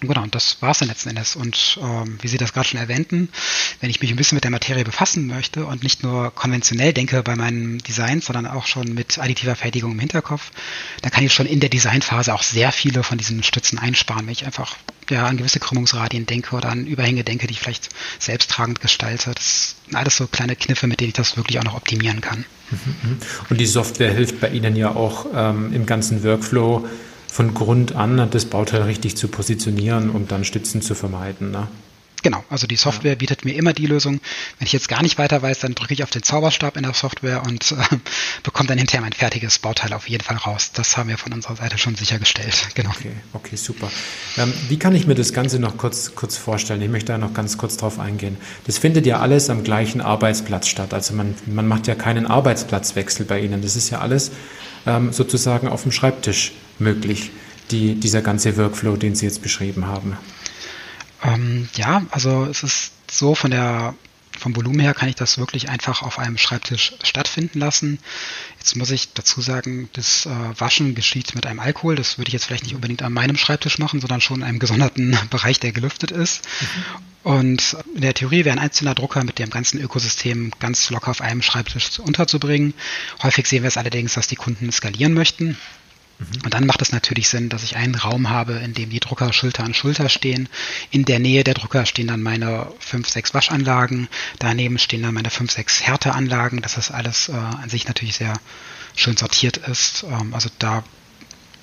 [0.00, 1.36] Genau, und das war es dann letzten Endes.
[1.36, 3.28] Und ähm, wie Sie das gerade schon erwähnten,
[3.80, 7.22] wenn ich mich ein bisschen mit der Materie befassen möchte und nicht nur konventionell denke
[7.22, 10.50] bei meinem Design, sondern auch schon mit additiver Fertigung im Hinterkopf,
[11.02, 14.32] dann kann ich schon in der Designphase auch sehr viele von diesen Stützen einsparen, wenn
[14.32, 14.76] ich einfach
[15.10, 19.32] ja, an gewisse Krümmungsradien denke oder an Überhänge denke, die ich vielleicht selbsttragend gestalte.
[19.34, 22.44] Das sind alles so kleine Kniffe, mit denen ich das wirklich auch noch optimieren kann.
[22.70, 23.18] Mhm.
[23.50, 26.88] Und die Software hilft bei Ihnen ja auch ähm, im ganzen Workflow
[27.34, 31.50] von Grund an das Bauteil richtig zu positionieren und dann Stützen zu vermeiden.
[31.50, 31.66] Ne?
[32.22, 34.20] Genau, also die Software bietet mir immer die Lösung.
[34.60, 36.94] Wenn ich jetzt gar nicht weiter weiß, dann drücke ich auf den Zauberstab in der
[36.94, 37.96] Software und äh,
[38.44, 40.70] bekomme dann hinterher mein fertiges Bauteil auf jeden Fall raus.
[40.72, 42.68] Das haben wir von unserer Seite schon sichergestellt.
[42.76, 42.90] Genau.
[42.90, 43.90] Okay, okay, super.
[44.36, 46.82] Ähm, wie kann ich mir das Ganze noch kurz, kurz vorstellen?
[46.82, 48.36] Ich möchte da noch ganz kurz drauf eingehen.
[48.66, 50.94] Das findet ja alles am gleichen Arbeitsplatz statt.
[50.94, 53.60] Also man, man macht ja keinen Arbeitsplatzwechsel bei Ihnen.
[53.60, 54.30] Das ist ja alles
[54.86, 57.30] ähm, sozusagen auf dem Schreibtisch möglich,
[57.70, 60.16] die, dieser ganze Workflow, den Sie jetzt beschrieben haben?
[61.22, 63.94] Ähm, ja, also es ist so von der
[64.38, 67.98] vom Volumen her kann ich das wirklich einfach auf einem Schreibtisch stattfinden lassen.
[68.58, 71.94] Jetzt muss ich dazu sagen, das äh, Waschen geschieht mit einem Alkohol.
[71.94, 74.58] Das würde ich jetzt vielleicht nicht unbedingt an meinem Schreibtisch machen, sondern schon in einem
[74.58, 76.42] gesonderten Bereich, der gelüftet ist.
[76.60, 77.30] Mhm.
[77.30, 81.22] Und in der Theorie wäre ein einzelner Drucker mit dem ganzen Ökosystem ganz locker auf
[81.22, 82.74] einem Schreibtisch unterzubringen.
[83.22, 85.56] Häufig sehen wir es allerdings, dass die Kunden skalieren möchten.
[86.44, 89.32] Und dann macht es natürlich Sinn, dass ich einen Raum habe, in dem die Drucker
[89.32, 90.48] Schulter an Schulter stehen.
[90.90, 94.08] In der Nähe der Drucker stehen dann meine fünf, sechs Waschanlagen.
[94.38, 98.34] Daneben stehen dann meine fünf, sechs Härteanlagen, dass das alles äh, an sich natürlich sehr
[98.94, 100.04] schön sortiert ist.
[100.04, 100.84] Ähm, also da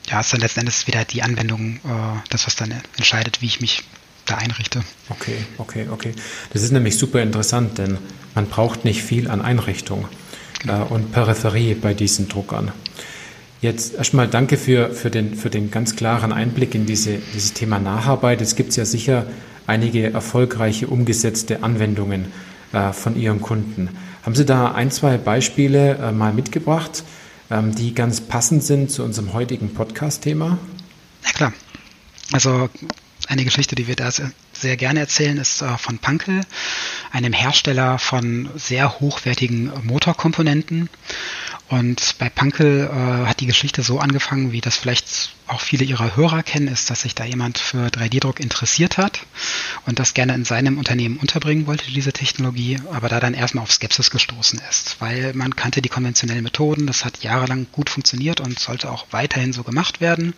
[0.09, 3.61] ja, ist dann letzten Endes wieder die Anwendung, äh, das, was dann entscheidet, wie ich
[3.61, 3.83] mich
[4.25, 4.83] da einrichte.
[5.09, 6.13] Okay, okay, okay.
[6.51, 7.97] Das ist nämlich super interessant, denn
[8.35, 10.07] man braucht nicht viel an Einrichtung
[10.59, 10.85] genau.
[10.85, 12.71] äh, und Peripherie bei diesen Druckern.
[13.61, 17.77] Jetzt erstmal danke für, für, den, für den ganz klaren Einblick in diese, dieses Thema
[17.77, 18.41] Nacharbeit.
[18.41, 19.27] Es gibt ja sicher
[19.67, 22.31] einige erfolgreiche umgesetzte Anwendungen
[22.73, 23.89] äh, von Ihren Kunden.
[24.23, 27.03] Haben Sie da ein, zwei Beispiele äh, mal mitgebracht,
[27.51, 30.57] ähm, die ganz passend sind zu unserem heutigen Podcast-Thema?
[31.23, 31.53] Ja klar.
[32.31, 32.67] Also
[33.27, 34.09] eine Geschichte, die wir da
[34.53, 36.41] sehr gerne erzählen, ist äh, von Pankel,
[37.11, 40.89] einem Hersteller von sehr hochwertigen Motorkomponenten.
[41.71, 46.15] Und bei Pankel äh, hat die Geschichte so angefangen, wie das vielleicht auch viele ihrer
[46.15, 49.21] Hörer kennen, ist, dass sich da jemand für 3D-Druck interessiert hat
[49.85, 53.71] und das gerne in seinem Unternehmen unterbringen wollte, diese Technologie, aber da dann erstmal auf
[53.71, 58.59] Skepsis gestoßen ist, weil man kannte die konventionellen Methoden, das hat jahrelang gut funktioniert und
[58.59, 60.33] sollte auch weiterhin so gemacht werden.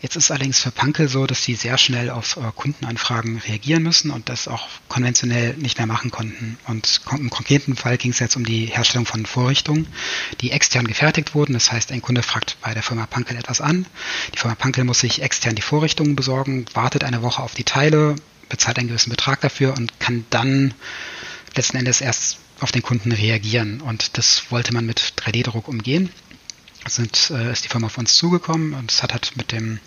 [0.00, 4.10] Jetzt ist allerdings für Pankel so, dass sie sehr schnell auf äh, Kundenanfragen reagieren müssen
[4.10, 6.58] und das auch konventionell nicht mehr machen konnten.
[6.66, 9.86] Und im konkreten Fall ging es jetzt um die Herstellung von Vorrichtungen,
[10.40, 11.54] die extern gefertigt wurden.
[11.54, 13.86] Das heißt, ein Kunde fragt bei der Firma Pankel etwas an.
[14.36, 18.16] Die Firma Pankel muss sich extern die Vorrichtungen besorgen, wartet eine Woche auf die Teile,
[18.50, 20.74] bezahlt einen gewissen Betrag dafür und kann dann
[21.54, 23.80] letzten Endes erst auf den Kunden reagieren.
[23.80, 26.10] Und das wollte man mit 3D-Druck umgehen.
[26.86, 29.80] Sind, äh, ist die Firma auf uns zugekommen und es hat halt mit dem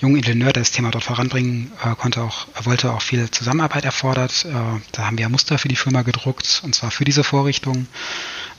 [0.00, 4.46] jungen Ingenieur, der das Thema dort voranbringen äh, konnte, auch, wollte auch viel Zusammenarbeit erfordert.
[4.46, 4.52] Äh,
[4.92, 7.86] da haben wir Muster für die Firma gedruckt und zwar für diese Vorrichtung.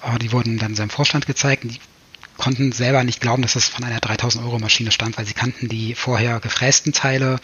[0.04, 1.64] Äh, die wurden dann seinem Vorstand gezeigt.
[1.64, 1.80] Die
[2.38, 5.68] konnten selber nicht glauben, dass das von einer 3000 Euro Maschine stammt, weil sie kannten
[5.70, 7.40] die vorher gefrästen Teile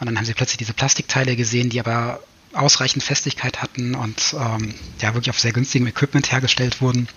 [0.00, 2.20] und dann haben sie plötzlich diese Plastikteile gesehen, die aber
[2.52, 7.08] ausreichend Festigkeit hatten und ähm, ja wirklich auf sehr günstigem Equipment hergestellt wurden.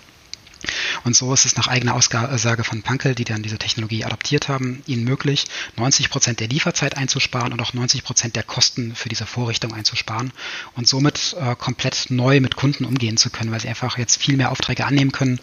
[1.04, 4.82] Und so ist es nach eigener Aussage von Pankel, die dann diese Technologie adaptiert haben,
[4.86, 5.46] ihnen möglich,
[5.76, 10.32] 90 Prozent der Lieferzeit einzusparen und auch 90 Prozent der Kosten für diese Vorrichtung einzusparen
[10.76, 14.36] und somit äh, komplett neu mit Kunden umgehen zu können, weil sie einfach jetzt viel
[14.36, 15.40] mehr Aufträge annehmen können,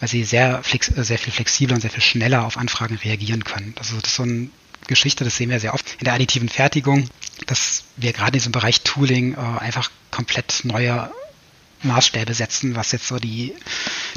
[0.00, 3.44] weil sie sehr, flex äh, sehr viel flexibler und sehr viel schneller auf Anfragen reagieren
[3.44, 3.74] können.
[3.78, 4.50] Also das ist so eine
[4.86, 7.08] Geschichte, das sehen wir sehr oft in der additiven Fertigung,
[7.46, 11.10] dass wir gerade in diesem Bereich Tooling äh, einfach komplett neue
[11.82, 13.54] Maßstäbe setzen, was jetzt so die,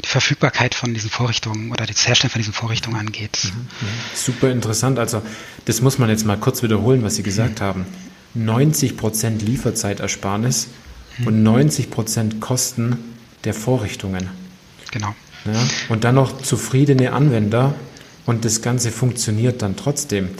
[0.04, 3.38] die Verfügbarkeit von diesen Vorrichtungen oder das Herstellen von diesen Vorrichtungen angeht.
[3.44, 3.66] Mhm.
[4.14, 4.98] Super interessant.
[4.98, 5.22] Also
[5.64, 7.64] das muss man jetzt mal kurz wiederholen, was Sie gesagt mhm.
[7.64, 7.86] haben.
[8.34, 10.68] 90 Prozent Lieferzeitersparnis
[11.18, 11.26] mhm.
[11.26, 12.98] und 90 Prozent Kosten
[13.44, 14.28] der Vorrichtungen.
[14.90, 15.14] Genau.
[15.44, 17.74] Ja, und dann noch zufriedene Anwender
[18.24, 20.30] und das Ganze funktioniert dann trotzdem.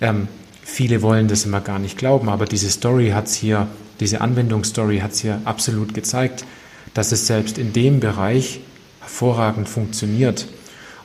[0.00, 0.28] Ähm,
[0.62, 3.66] viele wollen das immer gar nicht glauben, aber diese Story hat es hier,
[3.98, 6.44] diese Anwendungsstory hat es hier absolut gezeigt
[6.94, 8.60] dass es selbst in dem Bereich
[9.00, 10.46] hervorragend funktioniert.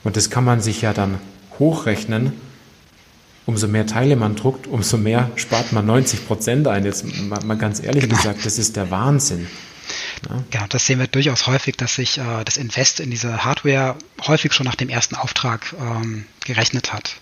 [0.03, 1.19] Und das kann man sich ja dann
[1.57, 2.33] hochrechnen.
[3.45, 6.85] Umso mehr Teile man druckt, umso mehr spart man 90 Prozent ein.
[6.85, 8.15] Jetzt mal, ganz ehrlich genau.
[8.15, 9.47] gesagt, das ist der Wahnsinn.
[10.29, 10.43] Ja.
[10.51, 13.95] Genau, das sehen wir durchaus häufig, dass sich äh, das Invest in diese Hardware
[14.27, 17.15] häufig schon nach dem ersten Auftrag ähm, gerechnet hat.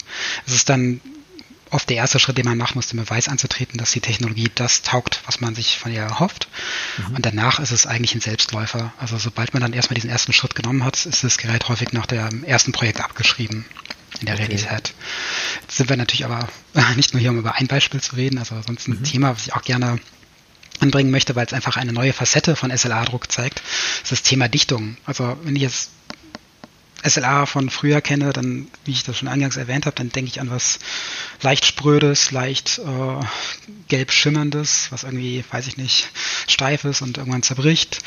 [0.45, 0.99] Es ist dann
[1.71, 4.81] oft der erste Schritt, den man machen muss, den Beweis anzutreten, dass die Technologie das
[4.81, 6.47] taugt, was man sich von ihr erhofft.
[6.97, 7.15] Mhm.
[7.15, 8.93] Und danach ist es eigentlich ein Selbstläufer.
[8.99, 12.05] Also sobald man dann erstmal diesen ersten Schritt genommen hat, ist das Gerät häufig nach
[12.05, 13.65] dem ersten Projekt abgeschrieben
[14.19, 14.45] in der okay.
[14.45, 14.93] Realität.
[15.61, 16.47] Jetzt sind wir natürlich aber
[16.95, 19.03] nicht nur hier, um über ein Beispiel zu reden, also sonst ein mhm.
[19.03, 19.99] Thema, was ich auch gerne
[20.79, 23.61] anbringen möchte, weil es einfach eine neue Facette von SLA-Druck zeigt,
[24.03, 24.97] ist das Thema Dichtung.
[25.05, 25.89] Also wenn ich jetzt
[27.09, 30.41] SLA von früher kenne, dann, wie ich das schon eingangs erwähnt habe, dann denke ich
[30.41, 30.79] an was
[31.41, 33.25] leicht sprödes, leicht äh,
[33.87, 36.09] gelb schimmerndes, was irgendwie, weiß ich nicht,
[36.47, 37.99] steif ist und irgendwann zerbricht.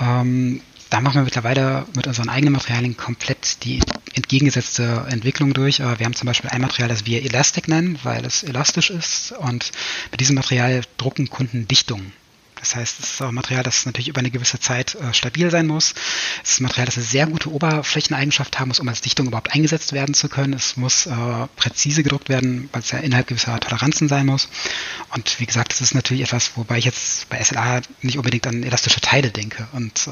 [0.00, 3.80] Ähm, da machen wir mittlerweile mit unseren eigenen Materialien komplett die
[4.14, 5.80] entgegengesetzte Entwicklung durch.
[5.80, 9.32] Wir haben zum Beispiel ein Material, das wir Elastic nennen, weil es elastisch ist.
[9.32, 9.70] Und
[10.10, 12.12] mit diesem Material drucken Kunden Dichtungen.
[12.60, 15.50] Das heißt, es ist auch ein Material, das natürlich über eine gewisse Zeit äh, stabil
[15.50, 15.94] sein muss.
[16.42, 19.54] Es ist ein Material, das eine sehr gute Oberflächeneigenschaft haben muss, um als Dichtung überhaupt
[19.54, 20.52] eingesetzt werden zu können.
[20.52, 21.12] Es muss äh,
[21.56, 24.48] präzise gedruckt werden, weil es ja innerhalb gewisser Toleranzen sein muss.
[25.14, 28.62] Und wie gesagt, das ist natürlich etwas, wobei ich jetzt bei SLA nicht unbedingt an
[28.62, 29.68] elastische Teile denke.
[29.72, 30.10] Und äh,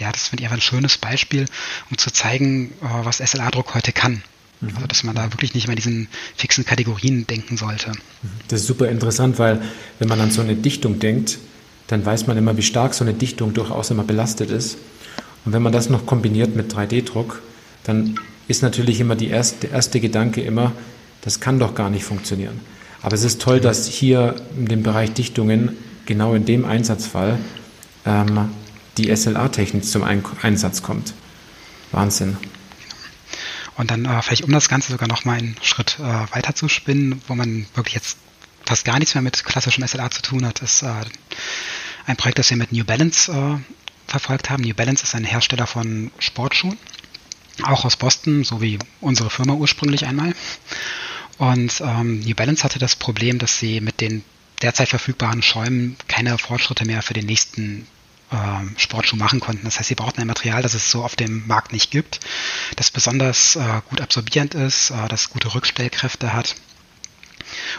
[0.00, 1.46] ja, das finde ich einfach ein schönes Beispiel,
[1.90, 4.22] um zu zeigen, äh, was SLA-Druck heute kann.
[4.60, 4.70] Mhm.
[4.74, 7.92] Also, dass man da wirklich nicht mehr in diesen fixen Kategorien denken sollte.
[8.48, 9.62] Das ist super interessant, weil
[9.98, 11.38] wenn man an so eine Dichtung denkt,
[11.90, 14.78] dann weiß man immer, wie stark so eine Dichtung durchaus immer belastet ist.
[15.44, 17.42] Und wenn man das noch kombiniert mit 3D-Druck,
[17.82, 18.14] dann
[18.46, 20.72] ist natürlich immer die erste, der erste Gedanke immer,
[21.22, 22.60] das kann doch gar nicht funktionieren.
[23.02, 25.76] Aber es ist toll, dass hier in dem Bereich Dichtungen
[26.06, 27.38] genau in dem Einsatzfall
[28.06, 28.50] ähm,
[28.96, 31.12] die SLA-Technik zum Einsatz kommt.
[31.90, 32.36] Wahnsinn.
[33.76, 36.68] Und dann äh, vielleicht um das Ganze sogar noch mal einen Schritt äh, weiter zu
[36.68, 38.16] spinnen, wo man wirklich jetzt
[38.64, 40.92] fast gar nichts mehr mit klassischem SLA zu tun hat, ist äh,
[42.06, 43.58] ein Projekt, das wir mit New Balance äh,
[44.06, 44.62] verfolgt haben.
[44.62, 46.78] New Balance ist ein Hersteller von Sportschuhen,
[47.62, 50.34] auch aus Boston, so wie unsere Firma ursprünglich einmal.
[51.38, 54.24] Und ähm, New Balance hatte das Problem, dass sie mit den
[54.60, 57.86] derzeit verfügbaren Schäumen keine Fortschritte mehr für den nächsten
[58.32, 59.64] ähm, Sportschuh machen konnten.
[59.64, 62.20] Das heißt, sie brauchten ein Material, das es so auf dem Markt nicht gibt,
[62.76, 66.54] das besonders äh, gut absorbierend ist, äh, das gute Rückstellkräfte hat.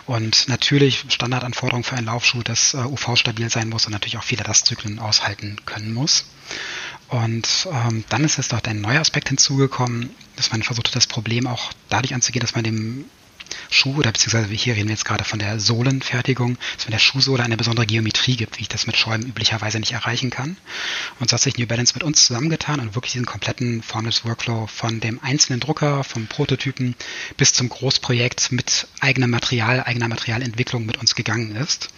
[0.06, 4.44] Und natürlich Standardanforderungen für einen Laufschuh, dass äh, UV-stabil sein muss und natürlich auch viele
[4.44, 6.26] Lastzyklen aushalten können muss.
[7.08, 11.08] Und ähm, dann ist jetzt noch ein neuer Aspekt hinzugekommen, dass man versucht hat, das
[11.08, 13.06] Problem auch dadurch anzugehen, dass man dem
[13.70, 17.44] Schuh oder beziehungsweise hier reden wir jetzt gerade von der Sohlenfertigung, dass man der Schuhsohle
[17.44, 20.58] eine besondere Geometrie gibt, wie ich das mit Schäumen üblicherweise nicht erreichen kann.
[21.20, 24.68] Und so hat sich New Balance mit uns zusammengetan und wirklich diesen kompletten Formless Workflow
[24.68, 26.96] von dem einzelnen Drucker, vom Prototypen
[27.38, 31.90] bis zum Großprojekt mit eigenem Material, eigener Materialentwicklung mit uns gegangen ist.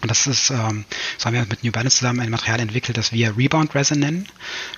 [0.00, 0.84] Und das ist, ähm,
[1.16, 4.26] so haben wir mit New Balance zusammen ein Material entwickelt, das wir Rebound Resin nennen.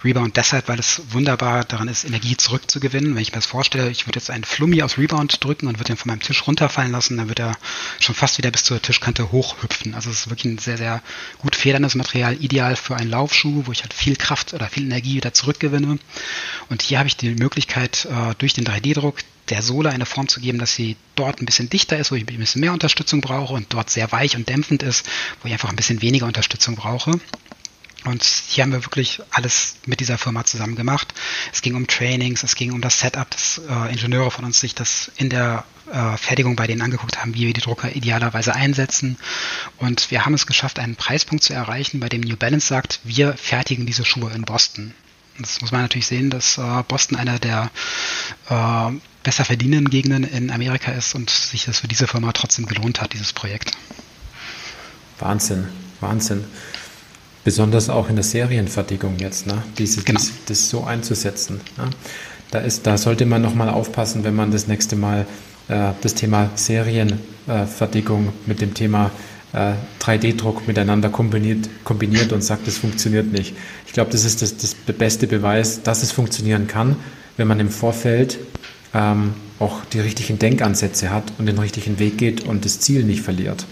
[0.04, 3.14] Rebound deshalb, weil es wunderbar daran ist, Energie zurückzugewinnen.
[3.14, 5.92] Wenn ich mir das vorstelle, ich würde jetzt einen Flummi aus Rebound drücken und würde
[5.92, 7.56] den von meinem Tisch runterfallen lassen, dann wird er
[8.00, 9.94] schon fast wieder bis zur Tischkante hochhüpfen.
[9.94, 11.02] Also es ist wirklich ein sehr, sehr
[11.38, 15.16] gut federndes Material, ideal für einen Laufschuh, wo ich halt viel Kraft oder viel Energie
[15.16, 15.98] wieder zurückgewinne.
[16.68, 19.18] Und hier habe ich die Möglichkeit, äh, durch den 3D-Druck
[19.50, 22.26] der Sohle eine Form zu geben, dass sie dort ein bisschen dichter ist, wo ich
[22.26, 25.06] ein bisschen mehr Unterstützung brauche und dort sehr weich und dämpfend ist,
[25.42, 27.20] wo ich einfach ein bisschen weniger Unterstützung brauche.
[28.04, 31.14] Und hier haben wir wirklich alles mit dieser Firma zusammen gemacht.
[31.52, 34.74] Es ging um Trainings, es ging um das Setup, dass äh, Ingenieure von uns sich
[34.74, 39.16] das in der äh, Fertigung bei denen angeguckt haben, wie wir die Drucker idealerweise einsetzen.
[39.78, 43.34] Und wir haben es geschafft, einen Preispunkt zu erreichen, bei dem New Balance sagt, wir
[43.34, 44.92] fertigen diese Schuhe in Boston.
[45.38, 47.70] Das muss man natürlich sehen, dass äh, Boston einer der
[48.48, 48.92] äh,
[49.22, 53.12] besser verdienenden Gegenden in Amerika ist und sich das für diese Firma trotzdem gelohnt hat,
[53.14, 53.72] dieses Projekt.
[55.18, 55.66] Wahnsinn,
[56.00, 56.44] Wahnsinn.
[57.42, 59.62] Besonders auch in der Serienfertigung jetzt, ne?
[59.76, 60.20] Diese, genau.
[60.20, 61.60] dies, das so einzusetzen.
[61.76, 61.90] Ne?
[62.50, 65.26] Da, ist, da sollte man nochmal aufpassen, wenn man das nächste Mal
[65.68, 69.74] äh, das Thema Serienfertigung mit dem Thema 3D-Druck äh,
[70.66, 73.54] miteinander kombiniert, kombiniert und sagt, es funktioniert nicht.
[73.86, 76.96] Ich glaube, das ist das, das beste Beweis, dass es funktionieren kann,
[77.36, 78.38] wenn man im Vorfeld
[78.92, 83.22] ähm, auch die richtigen Denkansätze hat und den richtigen Weg geht und das Ziel nicht
[83.22, 83.64] verliert.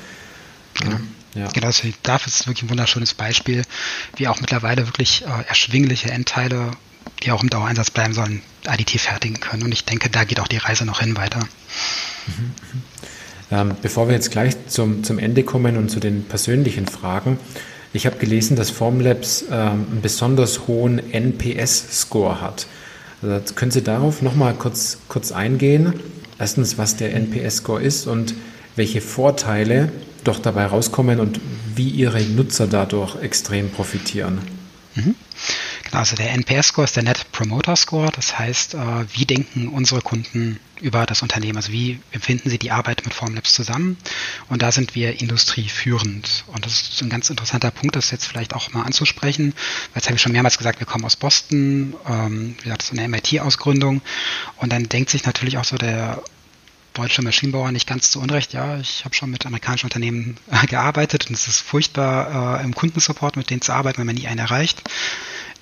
[0.75, 0.97] Genau.
[1.35, 1.49] Ja.
[1.49, 3.65] Genau, also dafür ist wirklich ein wunderschönes Beispiel,
[4.17, 6.73] wie auch mittlerweile wirklich äh, erschwingliche Endteile,
[7.23, 9.63] die auch im Dauereinsatz bleiben sollen, additiv fertigen können.
[9.63, 11.41] Und ich denke, da geht auch die Reise noch hin weiter.
[12.27, 12.53] Mhm.
[13.53, 17.39] Ähm, bevor wir jetzt gleich zum, zum Ende kommen und zu den persönlichen Fragen,
[17.93, 22.67] ich habe gelesen, dass Formlabs ähm, einen besonders hohen NPS-Score hat.
[23.21, 25.93] Also können Sie darauf nochmal kurz, kurz eingehen?
[26.39, 28.35] Erstens, was der NPS-Score ist und
[28.75, 29.93] welche Vorteile
[30.25, 31.39] doch dabei rauskommen und
[31.77, 34.39] wie Ihre Nutzer dadurch extrem profitieren.
[34.95, 35.15] Mhm.
[35.93, 38.11] Also der NPS-Score ist der Net Promoter Score.
[38.13, 38.79] Das heißt, äh,
[39.13, 41.57] wie denken unsere Kunden über das Unternehmen?
[41.57, 43.99] Also wie empfinden sie die Arbeit mit Formlabs zusammen?
[44.49, 46.45] Und da sind wir industrieführend.
[46.47, 49.53] Und das ist ein ganz interessanter Punkt, das jetzt vielleicht auch mal anzusprechen.
[49.93, 52.91] Weil jetzt habe ich schon mehrmals gesagt, wir kommen aus Boston, ähm, wie gesagt, das
[52.91, 54.01] ist eine MIT-Ausgründung.
[54.57, 56.23] Und dann denkt sich natürlich auch so der
[56.95, 58.55] deutsche Maschinenbauer nicht ganz zu Unrecht.
[58.55, 63.37] Ja, ich habe schon mit amerikanischen Unternehmen gearbeitet und es ist furchtbar, äh, im Kundensupport
[63.37, 64.83] mit denen zu arbeiten, wenn man nie einen erreicht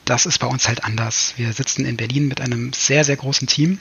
[0.04, 1.34] das ist bei uns halt anders.
[1.36, 3.78] Wir sitzen in Berlin mit einem sehr, sehr großen Team,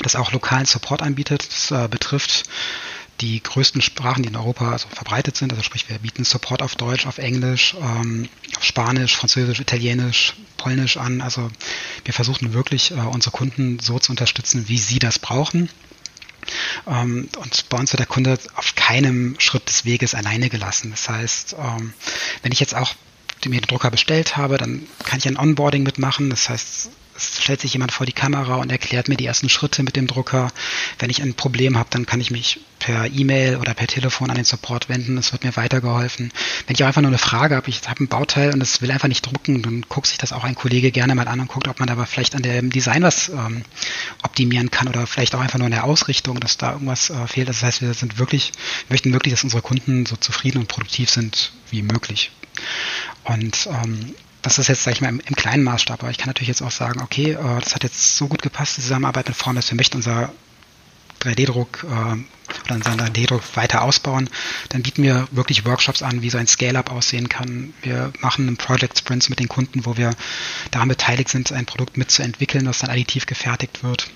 [0.00, 1.46] das auch lokalen Support anbietet.
[1.48, 2.44] Das äh, betrifft
[3.20, 5.52] die größten Sprachen, die in Europa also verbreitet sind.
[5.52, 10.96] Also sprich, wir bieten Support auf Deutsch, auf Englisch, ähm, auf Spanisch, Französisch, Italienisch, Polnisch
[10.96, 11.22] an.
[11.22, 11.50] Also
[12.04, 15.70] wir versuchen wirklich, äh, unsere Kunden so zu unterstützen, wie sie das brauchen.
[16.86, 20.90] Ähm, und bei uns wird der Kunde auf keinem Schritt des Weges alleine gelassen.
[20.90, 21.94] Das heißt, ähm,
[22.42, 22.94] wenn ich jetzt auch
[23.44, 26.30] mir den Drucker bestellt habe, dann kann ich ein Onboarding mitmachen.
[26.30, 29.82] Das heißt, es stellt sich jemand vor die Kamera und erklärt mir die ersten Schritte
[29.82, 30.52] mit dem Drucker.
[30.98, 34.36] Wenn ich ein Problem habe, dann kann ich mich per E-Mail oder per Telefon an
[34.36, 35.16] den Support wenden.
[35.16, 36.30] Es wird mir weitergeholfen.
[36.66, 38.90] Wenn ich auch einfach nur eine Frage habe, ich habe ein Bauteil und es will
[38.90, 41.68] einfach nicht drucken, dann guckt sich das auch ein Kollege gerne mal an und guckt,
[41.68, 43.62] ob man aber vielleicht an dem Design was ähm,
[44.22, 47.48] optimieren kann oder vielleicht auch einfach nur in der Ausrichtung, dass da irgendwas äh, fehlt.
[47.48, 48.52] Das heißt, wir sind wirklich,
[48.88, 52.30] möchten wirklich, dass unsere Kunden so zufrieden und produktiv sind wie möglich.
[53.26, 56.28] Und ähm, das ist jetzt, sag ich mal, im, im, kleinen Maßstab, aber ich kann
[56.28, 59.36] natürlich jetzt auch sagen, okay, äh, das hat jetzt so gut gepasst, die Zusammenarbeit mit
[59.36, 60.32] Frauen, dass wir möchten unser
[61.22, 61.86] 3D-Druck äh,
[62.64, 64.30] oder unseren 3D-Druck weiter ausbauen,
[64.68, 67.74] dann bieten wir wirklich Workshops an, wie so ein Scale-Up aussehen kann.
[67.82, 70.14] Wir machen Project Sprints mit den Kunden, wo wir
[70.70, 74.08] daran beteiligt sind, ein Produkt mitzuentwickeln, das dann additiv gefertigt wird.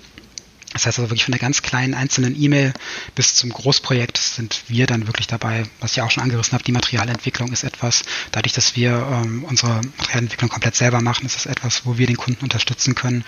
[0.73, 2.73] Das heißt also wirklich von der ganz kleinen einzelnen E-Mail
[3.17, 5.65] bis zum Großprojekt sind wir dann wirklich dabei.
[5.81, 9.81] Was ich auch schon angerissen habe, die Materialentwicklung ist etwas, dadurch, dass wir ähm, unsere
[9.99, 13.25] Materialentwicklung komplett selber machen, ist das etwas, wo wir den Kunden unterstützen können.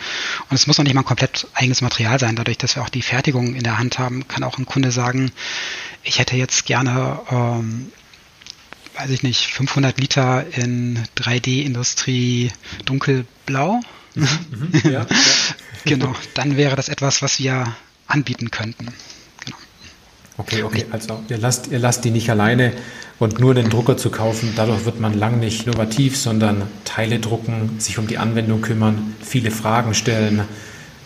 [0.50, 2.36] Und es muss noch nicht mal ein komplett eigenes Material sein.
[2.36, 5.32] Dadurch, dass wir auch die Fertigung in der Hand haben, kann auch ein Kunde sagen,
[6.04, 7.90] ich hätte jetzt gerne ähm,
[8.94, 12.52] weiß ich nicht, 500 Liter in 3D-Industrie
[12.84, 13.80] dunkelblau.
[14.14, 15.06] Mhm, ja, ja.
[15.84, 17.74] genau, dann wäre das etwas, was wir
[18.06, 18.86] anbieten könnten.
[19.44, 19.56] Genau.
[20.36, 22.72] Okay, okay, also ihr lasst, ihr lasst die nicht alleine
[23.18, 27.78] und nur den Drucker zu kaufen, dadurch wird man lang nicht innovativ, sondern Teile drucken,
[27.78, 30.42] sich um die Anwendung kümmern, viele Fragen stellen,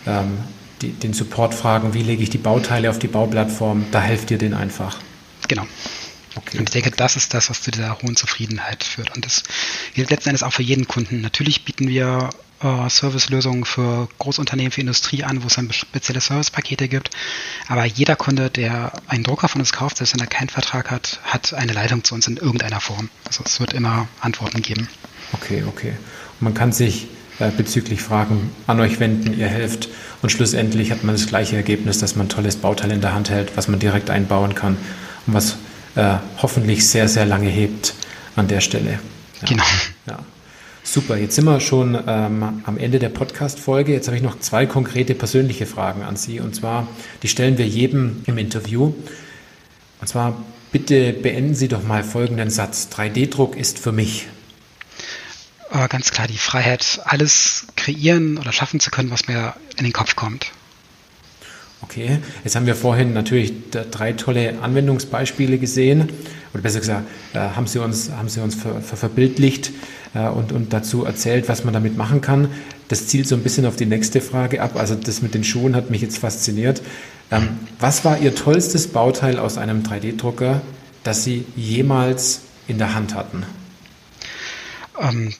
[0.05, 0.39] ähm,
[0.81, 4.37] die, den Support fragen, wie lege ich die Bauteile auf die Bauplattform, da helft ihr
[4.37, 4.97] denen einfach.
[5.47, 5.65] Genau.
[6.35, 6.59] Okay.
[6.59, 9.15] Und ich denke, das ist das, was zu dieser hohen Zufriedenheit führt.
[9.15, 9.43] Und das
[9.95, 11.21] gilt letzten Endes auch für jeden Kunden.
[11.21, 12.29] Natürlich bieten wir
[12.61, 17.11] äh, Servicelösungen für Großunternehmen, für Industrie an, wo es dann spezielle Servicepakete gibt.
[17.67, 21.19] Aber jeder Kunde, der einen Drucker von uns kauft, selbst wenn er keinen Vertrag hat,
[21.23, 23.09] hat eine Leitung zu uns in irgendeiner Form.
[23.25, 24.87] Also es wird immer Antworten geben.
[25.33, 25.93] Okay, okay.
[26.39, 27.07] Und man kann sich
[27.39, 29.89] äh, bezüglich Fragen an euch wenden, ihr helft
[30.21, 33.29] und schlussendlich hat man das gleiche Ergebnis, dass man ein tolles Bauteil in der Hand
[33.29, 34.77] hält, was man direkt einbauen kann
[35.27, 35.57] und was
[35.95, 37.93] äh, hoffentlich sehr, sehr lange hebt
[38.35, 38.99] an der Stelle.
[39.41, 39.47] Ja.
[39.47, 39.63] Genau.
[40.07, 40.19] Ja.
[40.89, 43.91] Super, jetzt sind wir schon ähm, am Ende der Podcast-Folge.
[43.91, 46.39] Jetzt habe ich noch zwei konkrete persönliche Fragen an Sie.
[46.39, 46.87] Und zwar,
[47.23, 48.93] die stellen wir jedem im Interview.
[49.99, 52.87] Und zwar, bitte beenden Sie doch mal folgenden Satz.
[52.93, 54.27] 3D-Druck ist für mich.
[55.89, 60.15] Ganz klar die Freiheit, alles kreieren oder schaffen zu können, was mir in den Kopf
[60.15, 60.53] kommt.
[61.81, 66.09] Okay, jetzt haben wir vorhin natürlich drei tolle Anwendungsbeispiele gesehen,
[66.53, 69.71] oder besser gesagt, äh, haben Sie uns, haben Sie uns ver, ver, verbildlicht
[70.15, 72.49] äh, und, und dazu erzählt, was man damit machen kann.
[72.87, 74.75] Das zielt so ein bisschen auf die nächste Frage ab.
[74.75, 76.81] Also das mit den Schuhen hat mich jetzt fasziniert.
[77.29, 80.61] Ähm, was war Ihr tollstes Bauteil aus einem 3D-Drucker,
[81.03, 83.43] das Sie jemals in der Hand hatten?
[84.99, 85.33] Ähm,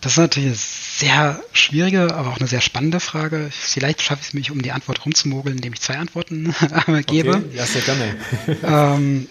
[0.00, 0.58] das ist natürlich
[0.98, 3.50] sehr schwierige, aber auch eine sehr spannende Frage.
[3.50, 6.54] Vielleicht schaffe ich es mich, um die Antwort rumzumogeln, indem ich zwei Antworten
[7.06, 7.36] gebe.
[7.36, 8.16] Okay, ja, sehr gerne.
[8.62, 9.28] ähm,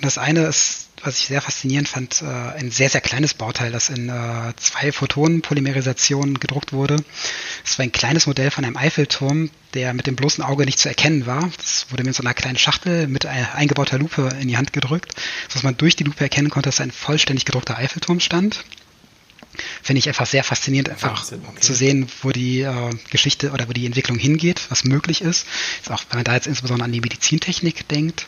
[0.00, 3.90] das eine ist, was ich sehr faszinierend fand, äh, ein sehr, sehr kleines Bauteil, das
[3.90, 6.96] in äh, zwei Photonen-Polymerisationen gedruckt wurde.
[7.62, 10.88] Es war ein kleines Modell von einem Eiffelturm, der mit dem bloßen Auge nicht zu
[10.88, 11.50] erkennen war.
[11.58, 15.14] Das wurde mir in so einer kleinen Schachtel mit eingebauter Lupe in die Hand gedrückt,
[15.48, 18.64] sodass man durch die Lupe erkennen konnte, dass ein vollständig gedruckter Eiffelturm stand
[19.82, 21.60] finde ich einfach sehr faszinierend, einfach okay.
[21.60, 25.32] zu sehen, wo die äh, Geschichte oder wo die Entwicklung hingeht, was möglich ist.
[25.32, 25.90] ist.
[25.90, 28.26] Auch wenn man da jetzt insbesondere an die Medizintechnik denkt.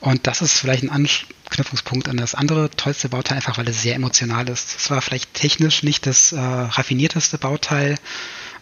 [0.00, 3.94] Und das ist vielleicht ein Anknüpfungspunkt an das andere tollste Bauteil, einfach weil es sehr
[3.94, 4.76] emotional ist.
[4.76, 7.96] Es war vielleicht technisch nicht das äh, raffinierteste Bauteil.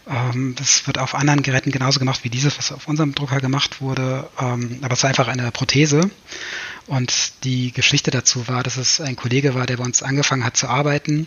[0.08, 3.80] Ähm, das wird auf anderen Geräten genauso gemacht wie dieses, was auf unserem Drucker gemacht
[3.80, 4.28] wurde.
[4.38, 6.10] Ähm, aber es war einfach eine Prothese.
[6.86, 10.56] Und die Geschichte dazu war, dass es ein Kollege war, der bei uns angefangen hat
[10.56, 11.26] zu arbeiten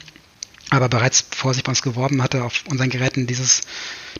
[0.69, 3.61] aber bereits vor sich bei uns geworben hatte, auf unseren Geräten dieses,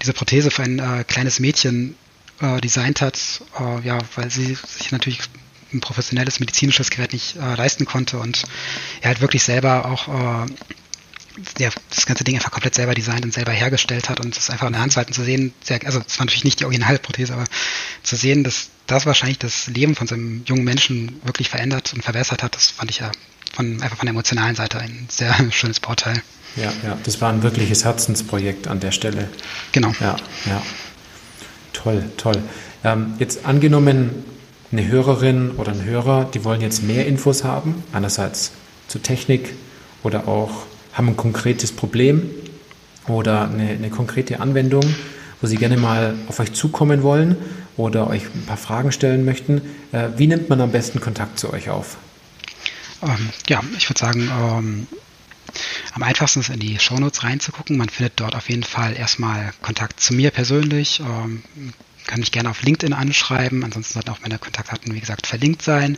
[0.02, 1.96] diese Prothese für ein äh, kleines Mädchen
[2.42, 3.18] äh, designt hat,
[3.60, 5.20] äh, ja, weil sie sich natürlich
[5.74, 8.20] ein professionelles medizinisches Gerät nicht äh, leisten konnte.
[8.20, 8.44] Und
[9.02, 10.48] er halt wirklich selber auch äh,
[11.60, 14.20] ja, das ganze Ding einfach komplett selber designt und selber hergestellt hat.
[14.20, 16.44] Und es einfach in der Hand zu halten, zu sehen, sehr, also es war natürlich
[16.44, 17.46] nicht die Originalprothese, aber
[18.04, 22.04] zu sehen, dass das wahrscheinlich das Leben von so einem jungen Menschen wirklich verändert und
[22.04, 23.12] verbessert hat, das fand ich ja
[23.56, 26.22] von, einfach von der emotionalen Seite ein sehr schönes Bauteil.
[26.56, 29.28] Ja, ja, das war ein wirkliches Herzensprojekt an der Stelle.
[29.72, 29.92] Genau.
[30.00, 30.62] Ja, ja.
[31.74, 32.42] Toll, toll.
[32.84, 34.24] Ähm, jetzt angenommen,
[34.72, 38.52] eine Hörerin oder ein Hörer, die wollen jetzt mehr Infos haben, einerseits
[38.88, 39.54] zur Technik
[40.04, 42.30] oder auch haben ein konkretes Problem
[43.08, 44.84] oder eine, eine konkrete Anwendung,
[45.42, 47.36] wo sie gerne mal auf euch zukommen wollen
[47.78, 49.62] oder euch ein paar Fragen stellen möchten.
[49.92, 51.98] Äh, wie nimmt man am besten Kontakt zu euch auf?
[53.02, 54.88] Ähm, ja, ich würde sagen, ähm,
[55.94, 57.78] am einfachsten ist in die Shownotes reinzugucken.
[57.78, 61.00] Man findet dort auf jeden Fall erstmal Kontakt zu mir persönlich.
[61.00, 61.44] Ähm,
[62.08, 63.64] kann mich gerne auf LinkedIn anschreiben.
[63.64, 65.98] Ansonsten sollten auch meine Kontaktdaten, wie gesagt, verlinkt sein.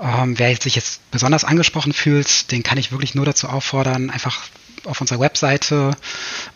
[0.00, 4.42] Ähm, wer sich jetzt besonders angesprochen fühlt, den kann ich wirklich nur dazu auffordern, einfach
[4.84, 5.92] auf unserer Webseite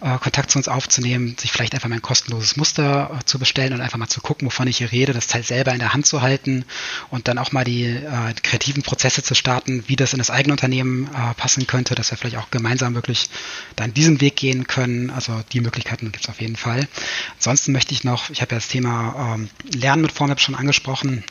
[0.01, 3.73] äh, Kontakt zu uns aufzunehmen, sich vielleicht einfach mal ein kostenloses Muster äh, zu bestellen
[3.73, 6.07] und einfach mal zu gucken, wovon ich hier rede, das Teil selber in der Hand
[6.07, 6.64] zu halten
[7.11, 10.53] und dann auch mal die äh, kreativen Prozesse zu starten, wie das in das eigene
[10.53, 13.29] Unternehmen äh, passen könnte, dass wir vielleicht auch gemeinsam wirklich
[13.77, 15.11] dann diesen Weg gehen können.
[15.11, 16.89] Also die Möglichkeiten gibt es auf jeden Fall.
[17.37, 21.25] Ansonsten möchte ich noch, ich habe ja das Thema ähm, Lernen mit Formlab schon angesprochen,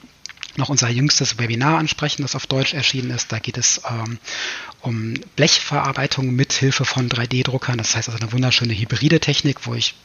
[0.58, 3.32] noch unser jüngstes Webinar ansprechen, das auf Deutsch erschienen ist.
[3.32, 4.20] Da geht es ähm,
[4.82, 7.78] um Blechverarbeitung mit Hilfe von 3D-Druckern.
[7.78, 9.96] Das heißt also eine wunderschöne hybride Technik, wo ich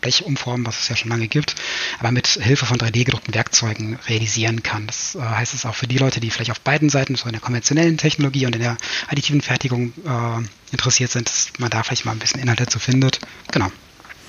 [0.00, 1.54] Blech umformen, was es ja schon lange gibt,
[1.98, 4.86] aber mit Hilfe von 3D-gedruckten Werkzeugen realisieren kann.
[4.86, 7.32] Das äh, heißt es auch für die Leute, die vielleicht auf beiden Seiten, so in
[7.32, 8.76] der konventionellen Technologie und in der
[9.08, 13.20] additiven Fertigung äh, interessiert sind, dass man da vielleicht mal ein bisschen Inhalt dazu findet.
[13.52, 13.70] Genau.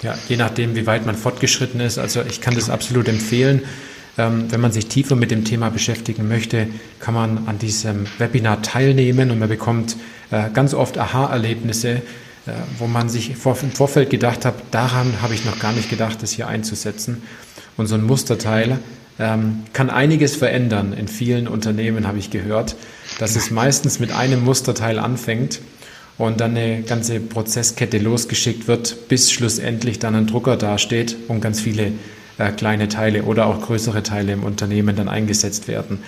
[0.02, 2.00] Ja, je nachdem, wie weit man fortgeschritten ist.
[2.00, 3.62] Also ich kann das absolut empfehlen.
[4.18, 6.68] Ähm, wenn man sich tiefer mit dem Thema beschäftigen möchte,
[7.00, 9.96] kann man an diesem Webinar teilnehmen und man bekommt
[10.32, 13.36] äh, ganz oft Aha-Erlebnisse, äh, wo man sich im
[13.72, 17.24] Vorfeld gedacht hat, daran habe ich noch gar nicht gedacht, das hier einzusetzen.
[17.78, 18.80] Und so ein Musterteil
[19.20, 20.94] ähm, kann einiges verändern.
[20.94, 22.76] In vielen Unternehmen habe ich gehört,
[23.20, 25.62] dass es meistens mit einem Musterteil anfängt
[26.18, 31.62] und dann eine ganze Prozesskette losgeschickt wird, bis schlussendlich dann ein Drucker dasteht und ganz
[31.62, 31.94] viele
[32.42, 36.00] äh, kleine Teile oder auch größere Teile im Unternehmen dann eingesetzt werden.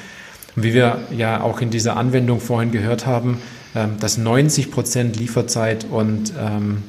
[0.55, 3.39] Und wie wir ja auch in dieser Anwendung vorhin gehört haben,
[3.75, 6.83] ähm, dass 90 Prozent Lieferzeit und ähm,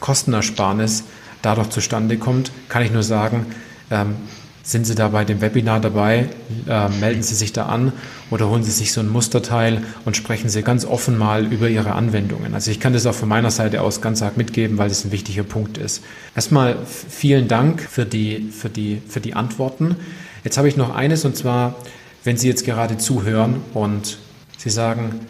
[0.00, 1.04] Kostenersparnis
[1.42, 3.46] dadurch zustande kommt, kann ich nur sagen,
[3.90, 4.16] ähm,
[4.62, 6.28] sind Sie da bei dem Webinar dabei?
[6.68, 7.92] Äh, melden Sie sich da an
[8.30, 11.92] oder holen Sie sich so ein Musterteil und sprechen Sie ganz offen mal über Ihre
[11.92, 12.54] Anwendungen.
[12.54, 15.12] Also ich kann das auch von meiner Seite aus ganz arg mitgeben, weil das ein
[15.12, 16.02] wichtiger Punkt ist.
[16.36, 19.96] Erstmal vielen Dank für die, für die, für die Antworten.
[20.44, 21.74] Jetzt habe ich noch eines und zwar,
[22.22, 24.18] wenn Sie jetzt gerade zuhören und
[24.58, 25.20] Sie sagen,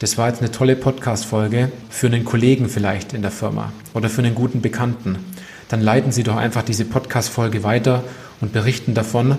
[0.00, 4.22] das war jetzt eine tolle Podcast-Folge für einen Kollegen vielleicht in der Firma oder für
[4.22, 5.18] einen guten Bekannten,
[5.68, 8.02] dann leiten Sie doch einfach diese Podcast-Folge weiter
[8.42, 9.38] und berichten davon,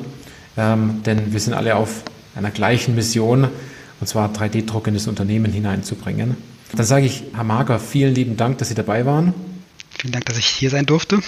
[0.57, 2.03] ähm, denn wir sind alle auf
[2.35, 3.47] einer gleichen Mission,
[3.99, 6.35] und zwar 3D-Druck in das Unternehmen hineinzubringen.
[6.75, 9.35] Dann sage ich, Herr Mager, vielen lieben Dank, dass Sie dabei waren.
[9.99, 11.19] Vielen Dank, dass ich hier sein durfte.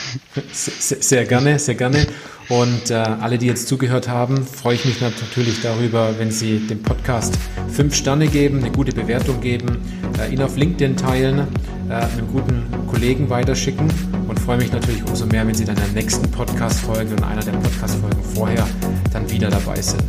[0.52, 2.08] Sehr, sehr gerne, sehr gerne.
[2.50, 6.84] Und äh, alle, die jetzt zugehört haben, freue ich mich natürlich darüber, wenn Sie dem
[6.84, 7.34] Podcast
[7.72, 9.82] fünf Sterne geben, eine gute Bewertung geben,
[10.20, 11.48] äh, ihn auf LinkedIn teilen,
[11.90, 13.92] äh, einem guten Kollegen weiterschicken
[14.28, 17.44] und freue mich natürlich umso mehr, wenn Sie dann in der nächsten Podcast-Folge und einer
[17.44, 18.68] der Podcast-Folgen vorher
[19.12, 20.04] dann wieder dabei sind.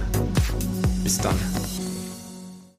[1.04, 1.65] Bis dann.